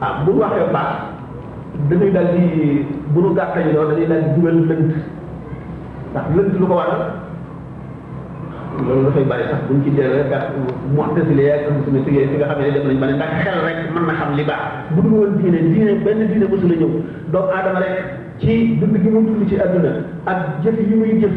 ah 0.00 0.12
bu 0.24 0.32
waxee 0.40 0.68
baax 0.72 1.11
dañuy 1.90 2.10
dal 2.12 2.26
di 2.36 2.84
bu 3.12 3.20
nu 3.20 3.34
gàttañ 3.34 3.72
loolu 3.74 3.90
dañuy 3.94 4.06
dal 4.08 4.20
di 4.22 4.30
dugal 4.36 4.56
lënt. 4.68 4.92
Ndax 6.12 6.24
lu 6.60 6.66
ko 6.68 6.74
waral? 6.76 7.02
Loolu 8.86 9.04
dafay 9.08 9.24
bàyyi 9.24 9.44
sax 9.50 9.60
buñ 9.68 9.78
ci 9.84 9.90
dee 9.96 10.24
gàtt 10.30 10.46
mu'tazile 10.96 11.44
ak 11.52 11.60
suñu 11.84 12.00
fi 12.04 12.10
nga 12.12 12.46
xam 12.48 12.58
ne 12.60 12.70
dem 12.72 12.86
nañ 12.88 12.98
ba 13.00 13.06
ne 13.06 13.14
ndax 13.16 13.30
xel 13.44 13.58
rek 13.66 13.78
mën 13.94 14.04
na 14.06 14.14
xam 14.20 14.30
li 14.36 14.44
baax. 14.44 14.62
Bu 14.94 15.00
dul 15.02 15.12
woon 15.12 15.32
diine 15.38 15.58
diine 15.72 15.92
benn 16.04 16.26
diine 16.28 16.46
mësu 16.50 16.66
la 16.68 16.76
ñëw. 16.80 16.90
Doomu 17.32 17.48
aadama 17.52 17.80
rek 17.80 17.94
ci 18.40 18.76
dund 18.80 18.96
gi 19.02 19.08
mu 19.08 19.20
dund 19.26 19.48
ci 19.48 19.56
àdduna 19.56 19.90
ak 20.26 20.38
jëf 20.62 20.76
yi 20.88 20.94
muy 20.96 21.20
jëf 21.20 21.34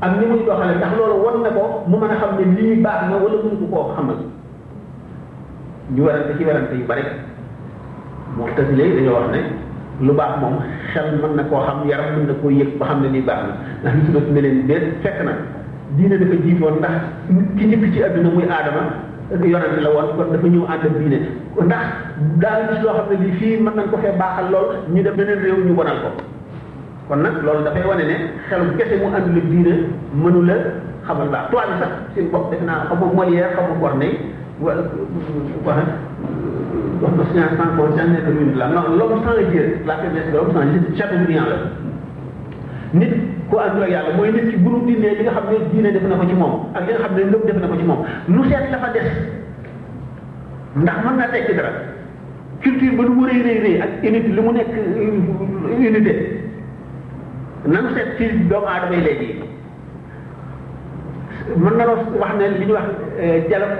ak 0.00 0.10
ni 0.20 0.26
muy 0.26 0.40
doxale 0.46 0.74
ndax 0.76 0.92
loolu 0.98 1.16
wan 1.24 1.36
na 1.42 1.50
ko 1.50 1.62
mu 1.88 1.96
mën 1.98 2.10
a 2.10 2.16
xam 2.20 2.30
ne 2.38 2.44
lii 2.60 2.80
baax 2.82 3.00
na 3.10 3.16
wala 3.16 3.36
mënu 3.44 3.56
ko 3.60 3.66
koo 3.72 3.92
xamal. 3.96 4.16
Ñu 5.94 6.02
yu 6.78 6.86
bari. 6.88 7.02
Mu'tazile 8.36 8.82
yi 8.84 8.94
dañoo 8.96 9.14
wax 9.14 9.63
lu 10.00 10.12
baax 10.14 10.32
moom 10.40 10.54
xel 10.92 11.06
mën 11.22 11.36
na 11.36 11.42
koo 11.50 11.60
xam 11.66 11.88
yaram 11.88 12.06
mën 12.16 12.26
na 12.26 12.34
koo 12.42 12.50
yëg 12.50 12.78
ba 12.78 12.86
xam 12.86 13.02
ne 13.02 13.08
lii 13.08 13.22
baax 13.22 13.40
na. 13.84 13.90
Ndax 13.90 14.24
li 14.26 14.32
ne 14.34 14.40
leen 14.40 14.66
déet 14.66 14.84
fekk 15.02 15.18
na 15.24 15.32
diine 15.96 16.18
dafa 16.18 16.36
jiitoon 16.44 16.76
ndax 16.78 16.94
ki 17.58 17.64
njëkk 17.66 17.84
ci 17.94 18.02
àdduna 18.02 18.30
muy 18.34 18.44
aadama 18.50 18.82
yonent 19.52 19.76
la 19.84 19.90
woon 19.94 20.08
kon 20.16 20.32
dafa 20.32 20.46
ñëw 20.48 20.64
ànd 20.72 20.84
ak 20.88 20.94
diine. 20.98 21.18
Ndax 21.66 21.84
daal 22.42 22.60
gis 22.70 22.82
loo 22.82 22.94
xam 22.98 23.06
ne 23.10 23.16
lii 23.24 23.32
fii 23.38 23.56
mën 23.64 23.74
nañ 23.76 23.86
ko 23.90 23.96
fee 24.02 24.14
baaxal 24.18 24.46
lool 24.52 24.68
ñu 24.94 25.02
dem 25.02 25.14
beneen 25.16 25.38
réew 25.44 25.56
ñu 25.66 25.74
bonal 25.74 25.98
ko. 26.02 26.08
Kon 27.08 27.16
nag 27.22 27.34
loolu 27.44 27.64
dafay 27.64 27.84
wane 27.88 28.04
ne 28.10 28.16
xelu 28.48 28.76
kese 28.78 28.94
mu 29.00 29.06
àndul 29.16 29.38
ak 29.38 29.46
diine 29.50 29.72
mënu 30.22 30.42
la 30.42 30.54
xamal 31.06 31.28
baax. 31.28 31.44
Tubaab 31.50 31.68
bi 31.70 31.78
sax 31.82 31.92
seen 32.14 32.30
bopp 32.32 32.50
def 32.50 32.62
naa 32.66 32.86
xam 32.88 32.98
nga 32.98 33.14
Molière 33.16 33.50
xam 33.54 33.64
nga 33.70 33.78
Corneille 33.80 34.18
wala 34.60 34.82
wax 37.04 37.12
na 37.18 37.24
science 37.32 37.56
sans 37.58 37.76
conscience 37.76 38.10
nekk 38.14 38.26
lu 38.36 38.52
la 38.56 38.66
non 38.68 38.96
l'homme 38.98 39.20
sans 39.24 39.50
Dieu 39.50 39.78
la 39.86 39.96
faiblesse 39.98 40.30
de 40.32 40.36
l'homme 40.36 40.52
sans 40.52 40.96
Chateaubriand 40.98 41.46
la 41.52 41.58
nit 42.98 43.12
ku 43.50 43.56
àndul 43.58 43.82
ak 43.94 44.16
mooy 44.16 44.32
nit 44.32 44.50
ki 44.50 44.56
bu 44.56 44.70
nu 44.70 44.80
dindee 44.86 45.14
li 45.18 45.22
nga 45.24 45.32
xam 45.32 45.44
ne 45.50 45.56
diine 45.72 45.92
def 45.92 46.02
na 46.08 46.16
ko 46.16 46.26
ci 46.28 46.34
moom 46.34 46.54
ak 46.74 46.86
li 46.86 46.92
nga 46.92 47.00
xam 47.04 47.14
ne 47.16 47.22
ngëm 47.24 47.42
def 47.46 47.56
na 47.60 47.66
ko 47.68 47.76
ci 47.76 47.84
moom 47.84 48.00
nu 48.28 48.44
seet 48.48 48.70
la 48.70 48.78
fa 48.78 48.88
des 48.94 49.08
ndax 50.76 50.96
mën 51.04 51.16
na 51.18 51.28
tekki 51.28 51.54
dara 51.54 51.70
culture 52.62 52.96
ba 52.96 53.02
lu 53.02 53.12
mu 53.14 53.26
rëy 53.26 53.42
rëy 53.46 53.58
rëy 53.64 53.80
ak 53.82 53.90
unité 54.02 54.28
li 54.28 54.40
mu 54.40 54.52
nekk 54.52 54.72
unité 55.78 56.14
nanu 57.66 57.88
seet 57.94 58.08
ci 58.18 58.24
doomu 58.48 58.66
aadama 58.66 58.96
yi 58.96 59.02
léegi 59.02 59.28
mën 61.56 61.76
na 61.78 61.84
wax 61.86 62.32
ne 62.38 62.48
li 62.58 62.64
ñuy 62.66 62.72
wax 62.72 62.88
dialogue 63.48 63.78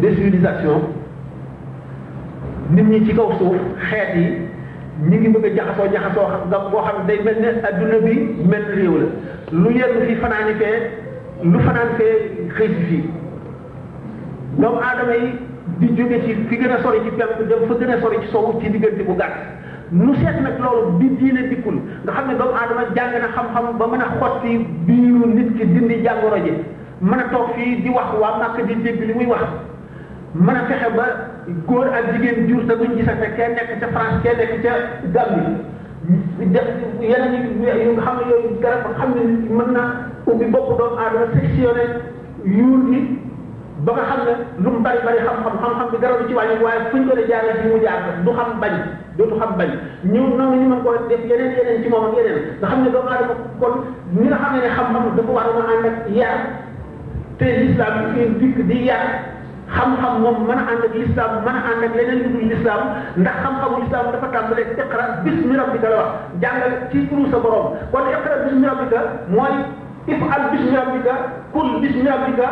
de 0.00 0.08
civilisations 0.14 0.82
nit 2.74 2.84
ñi 2.88 3.04
ci 3.06 3.12
kaw 3.14 3.30
suuf 3.38 3.56
xeet 3.90 4.14
yi 4.16 4.26
ñu 5.08 5.16
ngi 5.18 5.28
bëgg 5.28 5.44
a 5.44 5.54
jaxasoo 5.56 5.92
jaxasoo 5.92 6.26
xam 6.50 6.70
boo 6.70 6.82
xam 6.86 7.06
day 7.06 7.18
mel 7.24 7.38
ne 7.40 7.48
àdduna 7.68 7.98
bi 8.04 8.14
mel 8.50 8.64
la. 9.00 9.06
Lu 9.52 9.70
yenn 9.72 10.06
fi 10.06 10.14
fanaani 10.16 10.54
fee 10.60 10.78
lu 11.42 11.58
fanaan 11.60 11.88
fee 11.98 12.14
xëy 12.56 12.68
si 12.68 12.84
fii. 12.88 13.04
Doomu 14.58 14.78
aadama 14.80 15.14
yi 15.16 15.28
di 15.80 15.86
jóge 15.96 16.20
ci 16.24 16.34
fi 16.48 16.56
gën 16.56 16.70
a 16.70 16.78
sori 16.82 17.00
ci 17.04 17.10
penku 17.10 17.42
dem 17.50 17.66
fa 17.68 17.74
gën 17.80 17.90
a 17.90 18.00
sori 18.00 18.16
ci 18.22 18.28
sowu 18.30 18.60
ci 18.60 18.70
diggante 18.70 19.02
bu 19.02 19.14
gàtt. 19.16 19.32
Nu 19.90 20.14
seet 20.14 20.40
nag 20.40 20.58
loolu 20.60 20.96
bi 20.98 21.08
diine 21.18 21.48
dikkul. 21.48 21.76
Nga 22.04 22.12
xam 22.12 22.26
ne 22.28 22.34
doomu 22.38 22.54
aadama 22.54 22.84
jàng 22.94 23.12
na 23.20 23.28
xam-xam 23.34 23.76
ba 23.78 23.86
mën 23.86 24.00
a 24.00 24.08
xotti 24.20 24.58
biiru 24.86 25.26
nit 25.34 25.56
ki 25.58 25.64
dindi 25.66 26.02
jàngoro 26.04 26.36
ji. 26.44 26.52
Mën 27.00 27.18
a 27.18 27.24
toog 27.32 27.52
fii 27.56 27.82
di 27.82 27.88
wax 27.88 28.08
waa 28.20 28.38
màkk 28.38 28.66
di 28.66 28.74
dégg 28.82 29.00
li 29.08 29.14
muy 29.14 29.26
wax. 29.26 29.42
Mën 30.34 30.56
a 30.56 30.64
fexe 30.68 30.88
ba 30.96 31.06
góor 31.66 31.86
ak 31.92 32.12
jigéen 32.14 32.46
jur 32.48 32.62
te 32.68 32.74
duñ 32.80 32.96
gisante 32.96 33.26
kenn 33.36 33.52
nekk 33.54 33.80
ca 33.80 33.88
France 33.94 34.22
kenn 34.22 34.36
nekk 34.38 34.62
ca 34.62 34.72
Gambie 35.12 35.72
yeneen 37.00 37.34
yu 37.86 37.92
nga 37.92 38.02
xam 38.02 38.16
ne 38.18 38.24
yooyu 38.30 38.60
garab 38.62 38.86
xam 38.98 39.10
ne 39.14 39.22
mën 39.56 39.72
na 39.72 39.82
ubbi 40.26 40.44
bopp 40.52 40.78
doomu 40.78 40.96
aadama 40.98 41.26
sectionné 41.34 41.84
yuur 42.44 42.80
gi 42.90 43.00
ba 43.84 43.92
nga 43.92 44.02
xam 44.08 44.20
ne 44.26 44.32
lu 44.64 44.70
mu 44.70 44.80
bari 44.80 44.98
bari 45.04 45.18
xam-xam 45.26 45.54
xam-xam 45.62 45.88
bi 45.92 45.98
dara 46.02 46.16
du 46.18 46.28
ci 46.28 46.34
wàññi 46.34 46.62
waaye 46.64 46.80
fu 46.90 46.96
ñu 46.96 47.08
ko 47.08 47.14
dee 47.16 47.26
jaaree 47.28 47.54
fi 47.62 47.68
mu 47.68 47.78
jaar 47.82 48.00
du 48.24 48.30
xam 48.38 48.60
bañ 48.60 48.72
dootu 49.18 49.36
xam 49.40 49.52
bañ 49.58 49.70
ñu 50.12 50.20
noonu 50.36 50.56
ñu 50.60 50.68
mën 50.70 50.82
ko 50.84 50.90
def 51.08 51.20
yeneen 51.30 51.52
yeneen 51.56 51.82
ci 51.82 51.88
moom 51.88 52.04
ak 52.08 52.16
yeneen 52.16 52.38
nga 52.60 52.66
xam 52.68 52.82
ne 52.84 52.90
doomu 52.90 53.08
aadama 53.08 53.34
kon 53.60 53.74
ñi 54.16 54.26
nga 54.28 54.36
xam 54.42 54.52
ne 54.56 54.68
xam-xam 54.76 55.04
dafa 55.16 55.32
war 55.32 55.46
a 55.46 55.62
ànd 55.72 55.86
ak 55.86 55.96
yar 56.18 56.38
te 57.38 57.44
l'islam 57.44 57.94
fi 58.14 58.20
dikk 58.40 58.56
di 58.68 58.78
yar 58.88 59.04
xam-xam 59.76 60.14
moom 60.22 60.46
mën 60.48 60.58
a 60.58 60.64
ànd 60.72 60.84
ak 60.88 60.94
l'islam 60.94 61.30
mën 61.44 61.56
a 61.58 61.62
ànd 61.72 61.84
ak 61.88 61.94
leneen 61.96 62.18
lu 62.22 62.28
dul 62.34 62.48
l'islam 62.52 62.80
ndax 63.16 63.36
xam-xamu 63.42 63.76
l'islam 63.82 64.04
dafa 64.12 64.26
tàmbalee 64.34 64.66
iqra 64.72 65.04
bismi 65.24 65.56
rabbika 65.56 65.88
la 65.90 65.96
wax 65.96 66.10
jàngal 66.42 66.72
ci 66.92 67.06
turu 67.08 67.24
sa 67.30 67.38
borom 67.38 67.66
kon 67.92 68.04
iqra 68.12 68.34
bismi 68.44 68.66
rabbika 68.66 69.00
mooy 69.28 69.54
ifal 70.08 70.42
bismi 70.52 70.76
rabbika 70.76 71.12
kul 71.52 71.80
bismi 71.80 72.08
rabbika 72.08 72.48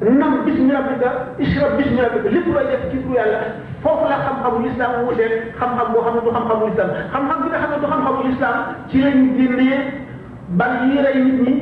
nam 0.00 0.32
bismi 0.44 0.72
rabbika 0.72 1.08
ishrab 1.38 1.76
bismi 1.78 2.00
rabbika 2.04 2.28
lépp 2.34 2.46
looy 2.54 2.66
def 2.70 2.82
ci 2.90 2.98
turu 3.02 3.14
yàlla 3.14 3.38
foofu 3.82 4.04
la 4.10 4.16
xam-xamu 4.24 4.58
l'islam 4.66 4.90
wuutee 5.04 5.30
xam-xam 5.58 5.86
boo 5.92 6.02
xam 6.04 6.14
ne 6.14 6.20
du 6.24 6.30
xam-xamu 6.36 6.66
l'islam 6.68 6.90
xam-xam 7.12 7.38
bi 7.42 7.48
nga 7.50 7.58
xam 7.62 7.70
ne 7.70 7.78
du 7.82 7.86
xam-xamu 7.92 8.22
l'islam 8.28 8.56
ci 8.90 8.98
la 9.02 9.10
ñu 9.10 9.26
génnee 9.38 9.78
bal 10.58 10.72
yi 10.90 10.98
rey 11.06 11.18
nit 11.24 11.38
ñi 11.46 11.54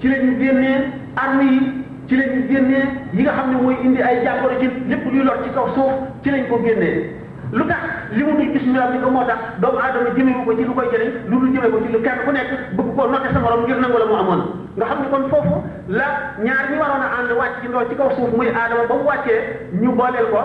ci 0.00 0.08
la 0.08 0.16
ñu 0.24 0.32
génnee 0.40 0.76
arme 1.16 1.44
yi 1.52 1.60
ci 2.08 2.16
la 2.16 2.24
ñu 2.26 2.40
génnee 2.48 2.84
yi 3.12 3.22
nga 3.22 3.32
xam 3.32 3.50
ne 3.50 3.56
mooy 3.62 3.76
indi 3.84 4.02
ay 4.02 4.22
jàngoro 4.24 4.54
ci 4.60 4.66
lépp 4.88 5.04
luy 5.12 5.22
lor 5.24 5.36
ci 5.44 5.50
kaw 5.54 5.66
suuf 5.74 5.92
ci 6.22 6.30
lañ 6.30 6.46
ko 6.48 6.58
génnee. 6.64 7.10
lu 7.52 7.64
tax 7.66 7.78
li 8.12 8.22
mu 8.24 8.32
dul 8.36 8.52
bismillah 8.52 8.90
ni 8.92 8.98
ko 9.00 9.10
moo 9.10 9.24
tax 9.24 9.38
doomu 9.60 9.78
aadama 9.78 10.10
jëmee 10.16 10.44
ko 10.44 10.52
ci 10.56 10.64
lu 10.64 10.74
koy 10.74 10.86
jëriñ 10.92 11.10
lu 11.30 11.36
dul 11.40 11.52
jëmee 11.54 11.70
ko 11.70 11.78
ci 11.84 11.92
lu 11.92 12.00
kenn 12.02 12.18
ku 12.24 12.30
nekk 12.32 12.50
bëgg 12.76 12.94
koo 12.96 13.06
noté 13.10 13.28
sa 13.32 13.38
morom 13.38 13.62
ngir 13.64 13.78
nangu 13.80 13.98
la 13.98 14.06
mu 14.06 14.14
amoon. 14.20 14.42
nga 14.76 14.84
xam 14.86 14.98
ne 15.02 15.08
kon 15.10 15.28
foofu 15.30 15.56
la 15.88 16.06
ñaar 16.44 16.64
ñi 16.70 16.76
waroon 16.78 17.02
a 17.06 17.08
ànd 17.18 17.30
wàcc 17.38 17.54
ci 17.62 17.68
ndoo 17.68 17.84
ci 17.88 17.94
kaw 17.96 18.10
suuf 18.16 18.30
muy 18.36 18.48
aadama 18.48 18.86
ba 18.88 18.94
mu 18.94 19.04
wàccee 19.06 19.40
ñu 19.80 19.90
booleel 19.94 20.26
ko 20.32 20.40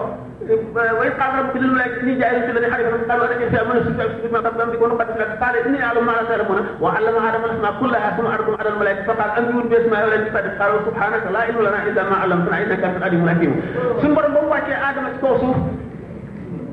ويقال 1.00 1.40
رب 1.40 1.58
للملائكة 1.58 2.02
إني 2.02 2.16
جاعل 2.16 2.42
في 2.44 2.52
الذي 2.52 2.72
خليفة 2.72 2.98
قالوا 3.10 3.26
أنا 3.26 3.38
جئت 3.40 3.56
أمن 3.60 3.72
السجود 3.72 4.12
في 4.22 4.28
ما 4.34 4.40
قبل 4.40 4.66
بك 4.72 4.82
ونقد 4.82 5.18
لك 5.20 5.38
قال 5.44 5.56
إني 5.56 5.84
أعلم 5.84 6.06
ما 6.06 6.12
لا 6.12 6.24
تعلمون 6.24 6.68
وعلم 6.82 7.16
آدم 7.16 7.44
الأسماء 7.46 7.74
كلها 7.80 8.18
ثم 8.18 8.28
عرضهم 8.28 8.56
على 8.60 8.70
الملائكة 8.70 9.04
فقال 9.14 9.30
أنبئوني 9.38 9.70
بأسماء 9.70 10.04
هؤلاء 10.04 10.28
الصادق 10.28 10.58
قالوا 10.64 10.80
سبحانك 10.86 11.24
لا 11.34 11.40
علم 11.40 11.60
لنا 11.62 11.84
إلا 11.88 12.10
ما 12.10 12.16
علمتنا 12.16 12.58
إنك 12.64 12.84
أنت 12.84 12.98
العليم 12.98 13.24
الحكيم 13.24 13.62
ثم 14.02 14.20
ربهم 14.20 14.46
وجه 14.52 14.90
آدم 14.90 15.06
الكوسوف 15.16 15.56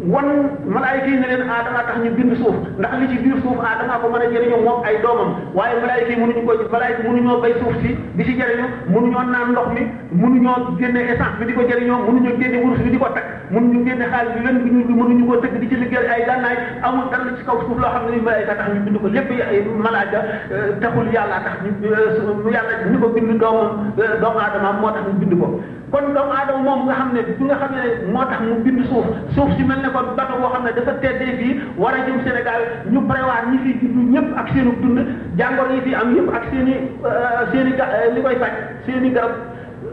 wan 0.07 0.27
malaayika 0.67 1.07
yi 1.11 1.19
ne 1.19 1.27
leen 1.27 1.43
aadama 1.51 1.83
tax 1.89 1.99
ñu 2.05 2.11
bind 2.15 2.35
suuf. 2.39 2.55
Ndax 2.79 2.93
li 3.01 3.07
ci 3.11 3.17
biir 3.23 3.37
suuf 3.43 3.59
aadama 3.59 3.99
ko 4.03 4.07
mën 4.13 4.23
a 4.23 4.31
jëriñoo 4.33 4.63
moom 4.63 4.85
ay 4.87 4.97
doomam. 5.03 5.31
Waaye 5.55 5.81
malaayika 5.83 6.11
yi 6.13 6.21
mënuñu 6.23 6.43
ko 6.47 6.53
malaayika 6.73 7.03
mënuñoo 7.03 7.41
bay 7.43 7.55
suuf 7.59 7.75
si 7.83 7.97
di 8.15 8.25
ci 8.25 8.35
naan 8.39 9.51
ndox 9.53 9.69
mi 9.75 9.83
mënuñoo 10.15 10.79
génne 10.79 11.01
essence 11.03 11.35
bi 11.39 11.47
di 11.47 11.53
ko 11.55 11.63
jëriñoo 11.67 11.99
mënuñoo 12.07 12.39
génne 12.41 12.63
wurus 12.63 12.79
bi 12.85 12.91
di 12.91 12.99
ko 12.99 13.09
teg 13.15 13.25
mënuñu 13.51 13.85
génne 13.87 14.05
xaalis 14.13 14.33
bi 14.39 14.45
len 14.47 15.27
ko 15.29 15.37
tëgg 15.43 15.59
di 15.61 15.69
ci 15.69 15.77
liggéey 15.77 16.07
ay 16.15 16.23
gànnaay 16.27 16.57
amul 16.83 17.11
dara 17.11 17.35
ci 17.37 17.45
kaw 17.45 17.59
suuf 17.67 17.79
loo 17.79 17.91
xam 17.91 18.07
ne 18.07 18.17
ni 18.17 18.23
malaayika 18.23 18.55
tax 18.55 18.69
ñu 18.75 18.81
bind 18.87 18.99
ko. 19.03 19.09
Lépp 19.09 19.31
ay 19.51 19.65
malaaka 19.83 20.19
taxul 20.81 21.11
yàlla 21.13 21.39
tax 21.43 21.57
ñu 21.67 22.51
yàlla 22.55 22.87
ñu 22.91 22.99
ko 23.03 23.09
bind 23.09 23.39
doomam 23.41 23.93
doomu 24.21 24.39
aadama 24.39 24.73
moo 24.81 24.91
tax 24.95 25.05
ñu 25.11 25.19
bind 25.19 25.35
ko. 25.41 25.61
Kon 25.93 26.13
doomu 26.15 26.33
aadama 26.39 26.63
moom 26.67 26.81
nga 26.87 26.95
xam 27.01 27.11
ne 27.15 27.21
bi 27.23 27.45
nga 27.45 27.57
xam 27.61 27.73
ne 27.77 28.13
moo 28.13 28.25
tax 28.31 28.41
mu 28.47 28.55
bind 28.65 28.81
suuf 28.89 29.07
suuf 29.35 29.51
si 29.57 29.63
mel 29.65 29.81
ne 29.83 29.89
kon 29.97 30.15
bato 30.17 30.35
boo 30.41 30.51
xam 30.53 30.65
ne 30.65 30.73
dafa 30.79 30.93
teddee 31.03 31.37
fii 31.39 31.61
war 31.79 31.95
a 31.95 32.01
jëm 32.07 32.19
Sénégal 32.25 32.63
ñu 32.93 33.01
prévoir 33.09 33.43
ñi 33.51 33.59
fi 33.65 33.71
juddu 33.81 34.01
ñëpp 34.13 34.37
ak 34.39 34.49
seenu 34.53 34.73
dund 34.83 34.99
jàngoro 35.39 35.73
yi 35.75 35.81
fi 35.87 35.95
am 35.95 36.15
yëpp 36.17 36.35
ak 36.35 36.45
seeni 36.51 36.75
seeni 37.53 37.73
ga 37.77 37.87
li 38.15 38.21
koy 38.23 38.37
garab 39.15 39.33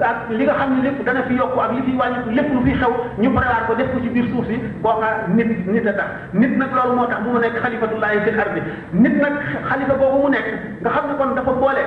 ak 0.01 0.29
li 0.29 0.43
nga 0.45 0.53
xam 0.59 0.69
ne 0.75 0.81
lépp 0.83 1.03
dana 1.05 1.21
fi 1.27 1.33
yokku 1.35 1.59
ak 1.59 1.71
li 1.75 1.81
fi 1.85 1.91
wàññi 1.97 2.35
lépp 2.35 2.49
lu 2.53 2.61
fi 2.65 2.73
xew 2.79 2.91
ñu 3.21 3.29
prévoir 3.35 3.67
ko 3.67 3.75
def 3.75 3.91
ko 3.93 3.99
ci 4.03 4.09
biir 4.09 4.25
suuf 4.31 4.45
si 4.47 4.59
kooka 4.81 5.07
nit 5.29 5.67
nit 5.67 5.87
a 5.87 5.93
tax. 5.93 6.09
Nit 6.33 6.57
nag 6.57 6.69
loolu 6.75 6.95
moo 6.97 7.05
tax 7.07 7.21
bu 7.23 7.29
mu 7.31 7.39
nekk 7.39 7.55
xalifatullahi 7.61 8.19
fil 8.25 8.39
ardi. 8.39 8.61
Nit 8.93 9.15
nag 9.21 9.33
xalifa 9.69 9.93
boobu 9.95 10.23
mu 10.23 10.29
nekk 10.29 10.47
nga 10.81 10.89
xam 10.89 11.05
ne 11.09 11.13
kon 11.17 11.35
dafa 11.35 11.51
boole 11.53 11.83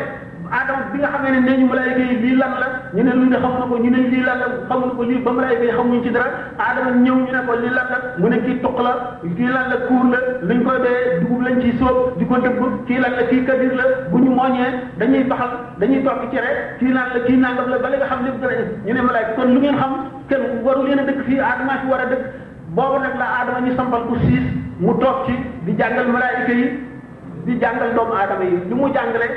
Adama 0.50 0.82
bi 0.92 0.98
nga 0.98 1.08
xam 1.12 1.22
ne 1.24 1.40
nee 1.40 1.56
ñu 1.60 1.66
malaayika 1.68 2.00
yi 2.00 2.16
lii 2.22 2.36
lan 2.40 2.52
la 2.60 2.66
ñu 2.94 3.02
ne 3.04 3.12
lu 3.12 3.24
ne 3.28 3.36
xamu 3.36 3.58
na 3.58 3.66
ko 3.70 3.76
ñu 3.78 3.90
ne 3.90 3.98
lii 4.08 4.22
lan 4.24 4.38
la 4.40 4.46
xamu 4.68 4.86
na 4.86 4.92
ko 4.96 5.02
lii 5.04 5.20
ba 5.24 5.30
malaayika 5.32 5.64
yi 5.64 5.70
xamuñ 5.76 6.02
ci 6.04 6.10
dara. 6.10 6.28
Adama 6.58 6.90
ñëw 7.04 7.14
ñu 7.14 7.32
ne 7.32 7.40
ko 7.46 7.52
lii 7.62 7.70
lan 7.76 7.86
la 7.92 7.98
mu 8.18 8.28
ne 8.28 8.36
kii 8.44 8.60
tuq 8.62 8.78
la 8.80 8.92
kii 9.36 9.48
lan 9.54 9.64
la 9.70 9.76
kuur 9.86 10.04
la 10.12 10.18
luñ 10.48 10.62
koy 10.64 10.78
doyee 10.84 11.20
dugub 11.20 11.40
lañ 11.42 11.60
ciy 11.60 11.72
sóob 11.78 12.16
di 12.18 12.24
ko 12.26 12.34
dëbb 12.38 12.60
kii 12.86 12.98
lan 12.98 13.12
la 13.12 13.22
la 13.80 13.84
bu 14.10 14.18
ñu 14.18 14.30
mooñee 14.30 14.70
dañuy 14.98 15.24
baxal 15.24 15.50
dañuy 15.80 16.02
togg 16.04 16.30
cere 16.32 16.50
kii 16.78 16.92
lan 16.92 17.06
la 17.14 17.20
kii 17.26 17.36
nangam 17.36 17.68
la 17.70 17.78
ba 17.78 17.88
li 17.90 17.96
nga 17.96 18.06
xam 18.06 18.24
lépp 18.24 18.40
dara 18.40 18.54
ñu 18.86 18.92
ne 18.94 19.00
malaayika 19.02 19.32
kon 19.36 19.48
lu 19.54 19.60
ngeen 19.60 19.76
xam 19.76 19.92
kenn 20.28 20.42
waru 20.64 20.82
leen 20.86 20.98
a 20.98 21.02
dëkk 21.04 21.20
fii 21.26 21.38
Adama 21.40 21.78
fi 21.82 21.86
war 21.90 22.00
a 22.00 22.06
dëkk. 22.06 22.24
Boobu 22.74 22.98
nag 23.00 23.16
la 23.18 23.26
Adama 23.40 23.60
ñu 23.66 23.74
sampal 23.76 24.02
ko 24.08 24.14
siis 24.24 24.44
mu 24.80 24.92
toog 25.00 25.26
ci 25.26 25.32
di 25.64 25.72
jàngal 25.78 26.08
malaayika 26.08 26.52
yi 26.52 26.66
di 27.44 27.58
jàngal 27.60 27.94
doomu 27.94 28.12
aadama 28.12 28.44
yi. 28.44 28.56
Li 28.68 28.74
mu 28.74 28.88
jàngale 28.92 29.28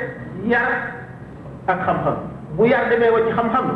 yar 0.44 0.68
ak 1.66 1.78
xam-xam. 1.86 2.16
bu 2.56 2.64
yar 2.66 2.88
demee 2.90 3.10
wa 3.10 3.18
ci 3.26 3.32
xam-xam 3.36 3.66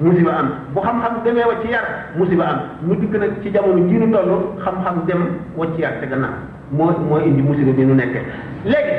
musiba 0.00 0.32
am. 0.32 0.48
bu 0.74 0.80
xam-xam 0.80 1.12
demee 1.24 1.44
wa 1.44 1.54
ci 1.62 1.68
yar 1.70 1.84
musiba 2.16 2.44
am. 2.44 2.58
mu 2.82 2.94
dikk 2.96 3.14
nag 3.18 3.30
ci 3.42 3.50
jamono 3.52 3.88
jii 3.88 3.98
nu 3.98 4.12
toll 4.12 4.30
xam-xam 4.64 5.04
dem 5.06 5.22
wa 5.56 5.66
ci 5.74 5.82
yar 5.82 5.92
te 6.00 6.06
gannaaw. 6.06 6.34
moo 6.70 6.92
moo 7.08 7.18
indi 7.18 7.42
musiba 7.42 7.72
bi 7.72 7.84
nu 7.84 7.94
nekkee 7.94 8.22
léegi 8.64 8.96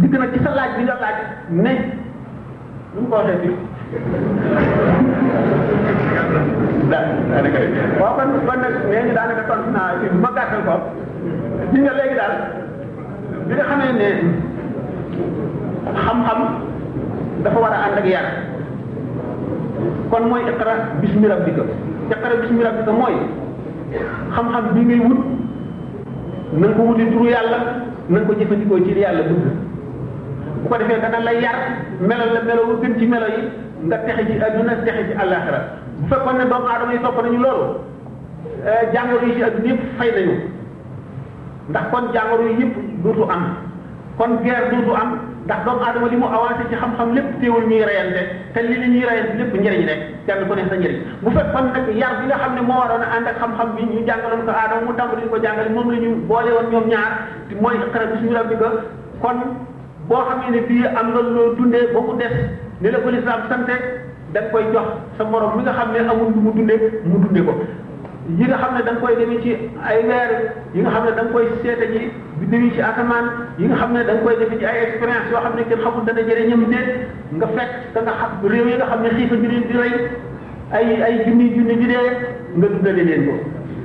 dikk 0.00 0.12
nag 0.18 0.32
ci 0.32 0.38
sa 0.44 0.50
laaj 0.54 0.70
bi 0.76 0.82
nga 0.84 0.96
laaj 1.00 1.16
ne 1.50 1.72
nu 2.94 3.00
mu 3.00 3.08
ko 3.08 3.16
waxee 3.16 3.38
fii? 3.42 3.56
Daa 6.90 7.04
daanaka 7.30 7.58
waaw 8.00 8.14
kon 8.16 8.28
kon 8.46 8.58
nag 8.60 8.74
nee 8.90 9.02
ñu 9.06 9.12
daanaka 9.14 9.42
tontu 9.48 9.70
naa 9.70 9.96
fi 10.00 10.06
ko. 10.66 10.74
Li 11.72 11.80
nga 11.80 11.92
léegi 11.98 12.14
daal 12.20 12.34
bi 13.48 13.52
nga 13.54 13.64
xamee 13.68 13.92
ne 14.00 14.08
xam-xam 15.94 16.40
dafa 17.44 17.58
war 17.60 17.72
a 17.72 17.78
ànd 17.86 17.98
ak 17.98 18.06
yar. 18.06 18.26
kon 20.10 20.28
mooy 20.28 20.42
iqra 20.48 20.74
bismi 21.00 21.26
rabbika. 21.28 21.62
iqra 22.10 22.34
bismi 22.42 22.62
rabbika 22.62 22.92
mooy 22.92 23.14
xam-xam 24.34 24.64
bi 24.74 24.80
ngay 24.84 25.00
wut 25.00 25.20
na 26.52 26.66
nga 26.68 26.74
ko 26.76 26.82
wuti 26.82 27.04
turu 27.10 27.26
yàlla 27.28 27.58
na 28.08 28.18
nga 28.20 28.26
ko 28.26 28.32
jëfandikoo 28.34 28.84
ci 28.84 28.92
yàlla 29.00 29.22
bëgg. 29.22 29.44
bu 30.62 30.68
ko 30.68 30.76
defee 30.78 31.00
dana 31.00 31.18
la 31.20 31.32
yar 31.32 31.56
melo 32.00 32.24
la 32.34 32.40
melo 32.42 32.62
gën 32.82 32.98
ci 32.98 33.06
melo 33.06 33.26
yi 33.26 33.42
nga 33.88 33.96
texe 33.98 34.26
ci 34.26 34.38
àdduna 34.42 34.74
texe 34.84 35.02
ci 35.08 35.14
àllaaxira. 35.18 35.60
bu 35.98 36.06
fekkoon 36.08 36.36
ne 36.38 36.44
doomu 36.50 36.66
aadama 36.68 36.92
yi 36.92 36.98
topp 37.00 37.22
nañu 37.22 37.38
loolu 37.38 37.66
jàngoro 38.92 39.26
yi 39.26 39.34
ci 39.34 39.42
àdduna 39.42 39.68
yëpp 39.68 39.80
fay 39.98 40.10
nañu. 40.12 40.34
ndax 41.70 41.84
kon 41.90 42.04
jàngoro 42.12 42.42
yi 42.48 42.54
yëpp 42.60 42.74
dootu 43.02 43.24
am. 43.30 43.44
kon 44.18 44.30
guerre 44.44 44.70
dootu 44.70 44.92
am. 44.94 45.10
Ndax 45.46 45.58
doomu 45.66 45.82
aadama 45.84 46.08
li 46.08 46.16
mu 46.16 46.26
avancé 46.26 46.64
ci 46.70 46.76
xam-xam 46.76 47.14
lépp 47.14 47.40
teewul 47.40 47.64
ñuy 47.66 47.82
reyante 47.84 48.22
te 48.54 48.60
li 48.62 48.74
li 48.82 48.88
ñuy 48.94 49.04
reyante 49.10 49.34
lépp 49.38 49.54
njëriñ 49.60 49.86
rek 49.90 50.00
kenn 50.26 50.46
ku 50.48 50.54
ne 50.54 50.62
sa 50.70 50.76
njëriñ. 50.76 50.98
bu 51.22 51.30
fekkoon 51.30 51.66
nag 51.74 51.86
yar 52.00 52.12
bi 52.20 52.26
nga 52.26 52.36
xam 52.42 52.54
ne 52.54 52.60
moo 52.62 52.78
waroon 52.78 53.02
a 53.02 53.08
ànd 53.16 53.26
ak 53.26 53.36
xam-xam 53.40 53.68
bi 53.76 53.82
ñu 53.82 54.06
jàngaloon 54.06 54.42
ko 54.46 54.50
aadama 54.54 54.82
mu 54.86 54.92
tàmbali 54.94 55.26
ko 55.30 55.36
jàngale 55.42 55.70
moom 55.74 55.90
la 55.90 55.98
ñu 55.98 56.10
boole 56.28 56.50
woon 56.54 56.66
ñoom 56.70 56.86
ñaar 56.88 57.10
mooy 57.60 57.74
iqra 57.76 58.06
bismi 58.06 58.34
rabbika 58.34 58.68
kon 59.22 59.38
boo 60.08 60.22
xamee 60.28 60.50
ne 60.54 60.60
bii 60.68 60.86
am 60.86 61.06
nga 61.10 61.20
loo 61.22 61.54
dundee 61.58 61.86
ba 61.92 62.00
mu 62.00 62.12
des 62.18 62.34
ni 62.80 62.90
la 62.90 62.98
ko 62.98 63.08
lislaam 63.10 63.40
sante 63.48 63.74
da 64.32 64.40
nga 64.40 64.48
koy 64.50 64.64
jox 64.72 64.86
sa 65.18 65.24
morom 65.24 65.56
mi 65.56 65.62
nga 65.62 65.72
xam 65.72 65.90
ne 65.92 65.98
amul 66.08 66.30
lu 66.34 66.40
mu 66.40 66.50
dundee 66.52 66.78
mu 67.04 67.18
dundee 67.18 67.42
ko. 67.44 67.52
Yi 68.28 68.44
nga 68.46 68.56
xam 68.62 68.74
ne 68.76 68.82
da 68.82 68.92
nga 68.92 69.00
koy 69.00 69.14
demee 69.16 69.40
ci 69.42 69.52
ay 69.88 69.98
weer 70.06 70.30
yi 70.74 70.80
nga 70.82 70.90
xam 70.90 71.04
ne 71.04 71.10
da 71.16 71.22
nga 71.22 71.32
koy 71.32 71.46
seete 71.62 71.86
ji 71.92 72.02
demee 72.50 72.70
ci 72.74 72.80
asamaan 72.80 73.26
yi 73.58 73.66
nga 73.66 73.76
xam 73.76 73.92
ne 73.92 74.04
da 74.04 74.12
nga 74.14 74.22
koy 74.22 74.36
defee 74.38 74.58
ci 74.58 74.64
ay 74.64 74.78
expérience 74.86 75.30
yoo 75.30 75.40
xam 75.44 75.54
ne 75.56 75.62
kenn 75.68 75.80
xamul 75.84 76.04
dana 76.06 76.22
jëre 76.28 76.42
ñëm 76.48 76.64
déet 76.70 76.88
nga 77.38 77.46
fekk 77.56 77.70
da 77.94 78.00
nga 78.02 78.12
xam 78.20 78.30
yi 78.52 78.74
nga 78.78 78.86
xam 78.90 79.00
ne 79.02 79.08
xiifa 79.16 79.34
bi 79.42 79.46
leen 79.48 79.64
di 79.68 79.74
rey 79.78 79.94
ay 80.72 81.02
ay 81.02 81.14
dundale 82.54 83.02
leen 83.04 83.24
ko. 83.26 83.34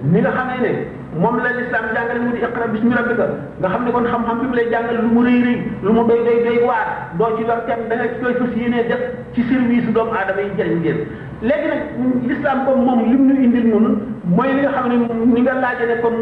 Ni 0.03 0.19
nga 0.21 0.31
xamee 0.31 0.61
ne 0.61 0.71
moom 1.19 1.37
la 1.41 1.51
lislaam 1.57 1.85
jàngale 1.95 2.19
mu 2.23 2.31
di 2.33 2.37
iqra 2.45 2.67
bismi 2.73 2.93
rabbika 2.93 3.25
nga 3.59 3.67
xam 3.73 3.83
ne 3.85 3.91
kon 3.91 4.05
xam-xam 4.11 4.37
bi 4.41 4.45
mu 4.47 4.53
lay 4.55 4.67
jàngal 4.71 4.97
lu 5.01 5.09
mu 5.15 5.21
rëy 5.25 5.39
rëy 5.45 5.57
lu 5.83 5.91
mu 5.93 6.03
doy 6.07 6.19
doy 6.27 6.39
doy 6.45 6.59
waar 6.67 6.87
doo 7.17 7.35
ci 7.37 7.43
lor 7.49 7.61
kenn 7.67 7.87
da 7.89 7.95
nga 7.95 8.07
koy 8.21 8.33
fas 8.39 8.53
yéenee 8.55 8.83
def 8.87 9.01
ci 9.33 9.41
service 9.49 9.89
doomu 9.95 10.11
aadama 10.13 10.41
yi 10.41 10.51
jëriñ 10.57 10.79
leen 10.83 10.99
léegi 11.41 11.67
nag 11.67 11.81
l'islam 12.27 12.65
comme 12.65 12.83
moom 12.85 12.99
lim 13.11 13.27
ñu 13.27 13.43
indil 13.45 13.67
noonu 13.69 13.89
mooy 14.25 14.53
li 14.53 14.61
nga 14.61 14.71
xam 14.71 14.89
ne 14.89 14.95
ni 15.33 15.41
nga 15.41 15.53
laaje 15.53 15.85
ne 15.87 16.01
comme 16.01 16.17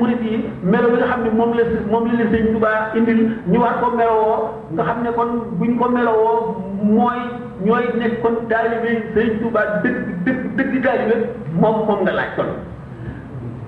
nga 1.00 1.08
xam 1.08 1.24
ne 1.24 1.30
moom 1.38 1.54
la 1.58 1.64
moom 1.92 2.06
la 2.08 2.14
leen 2.14 2.32
sëñ 2.32 2.52
Tuubaa 2.52 2.92
indil 2.96 3.32
ñu 3.48 3.58
war 3.60 3.80
ko 3.80 3.92
melowoo 3.96 4.50
nga 4.74 4.84
xam 4.84 5.04
ne 5.04 5.10
kon 5.16 5.30
buñ 5.60 5.78
ko 5.80 5.90
melowoo 5.90 6.56
mooy 6.84 7.20
ñooy 7.66 7.86
nekk 8.00 8.22
kon 8.22 8.36
taalibe 8.50 8.92
sëñ 9.16 9.40
Tuubaa 9.40 9.66
dëgg 9.84 9.98
dëgg 10.26 10.56
dëgg 10.58 10.84
taalibe 10.84 11.16
moom 11.62 11.86
moom 11.88 12.02
nga 12.04 12.12
laaj 12.12 12.36
kon. 12.36 12.50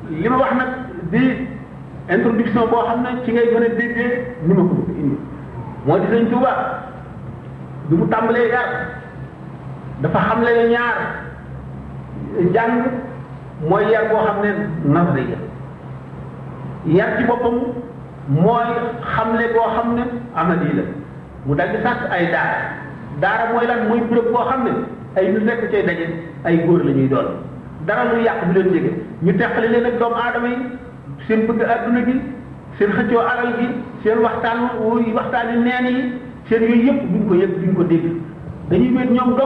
li 0.10 0.29
ma 0.29 0.38
wax 0.38 0.53
nag 0.57 0.69
di 1.12 1.47
introduction 2.10 2.67
boo 2.71 2.83
xam 2.88 3.01
ne 3.03 3.23
ci 3.25 3.31
ngay 3.31 3.47
gën 3.53 3.63
a 3.63 3.69
déggee 3.69 4.12
ni 4.47 4.53
ma 4.53 4.62
ko 4.63 4.75
bëgg 4.75 4.97
indi 4.99 5.17
moo 5.86 5.97
di 5.99 6.07
sëñ 6.12 6.29
Tuubaa 6.29 6.83
bi 7.89 7.95
mu 7.95 8.05
tàmbalee 8.07 8.49
yar 8.51 8.69
dafa 10.01 10.19
xam 10.19 10.41
le 10.43 10.69
ñaar 10.69 11.27
jàng 12.54 12.84
mooy 13.69 13.84
yar 13.91 14.04
boo 14.10 14.21
xam 14.26 14.41
ne 14.43 14.50
nazariya 14.93 15.38
yar. 16.86 17.10
ci 17.17 17.23
boppam 17.28 17.56
mooy 18.28 18.65
xamle 19.15 19.45
boo 19.54 19.67
xam 19.76 19.95
ne 19.95 20.04
amali 20.36 20.73
la. 20.78 20.84
mu 21.45 21.56
dal 21.56 21.69
di 21.71 21.78
ay 22.12 22.26
daara. 22.32 22.60
daara 23.21 23.54
mooy 23.54 23.65
lan 23.67 23.88
mooy 23.89 24.00
béréb 24.10 24.32
boo 24.34 24.45
xam 24.50 24.63
ne 24.63 24.71
ay 25.15 25.32
ñu 25.32 25.39
nekk 25.39 25.71
cay 25.71 25.84
daje 25.88 26.06
ay 26.45 26.58
góor 26.65 26.84
la 26.86 26.91
ñuy 26.91 27.08
doon. 27.10 27.28
dara 27.88 28.04
lu 28.13 28.21
yàq 28.23 28.45
bu 28.47 28.54
leen 28.54 28.73
jege. 28.73 28.91
ñu 29.23 29.32
teqale 29.38 29.67
leen 29.67 29.86
ak 29.86 30.00
doomu 30.00 30.15
aadama 30.15 30.47
yi 30.47 30.58
seen 31.28 31.47
bëgg 31.47 31.62
àdduna 31.62 32.02
gi 32.06 32.15
seen 32.78 32.91
xëccoo 32.91 33.19
alal 33.32 33.54
gi 33.60 33.67
seen 34.04 34.17
waxtaan 34.19 34.60
waxtaani 35.15 35.56
neen 35.63 35.86
yi 35.95 36.04
seen 36.50 36.62
yooyu 36.62 36.84
yëpp 36.86 37.02
duñ 37.12 37.28
ko 37.28 37.34
yëg 37.36 37.52
duñ 37.62 37.73
ko 37.76 37.84
dégg. 37.84 38.06
dañuy 38.69 38.91
wéet 38.95 39.12
ñoom 39.12 39.38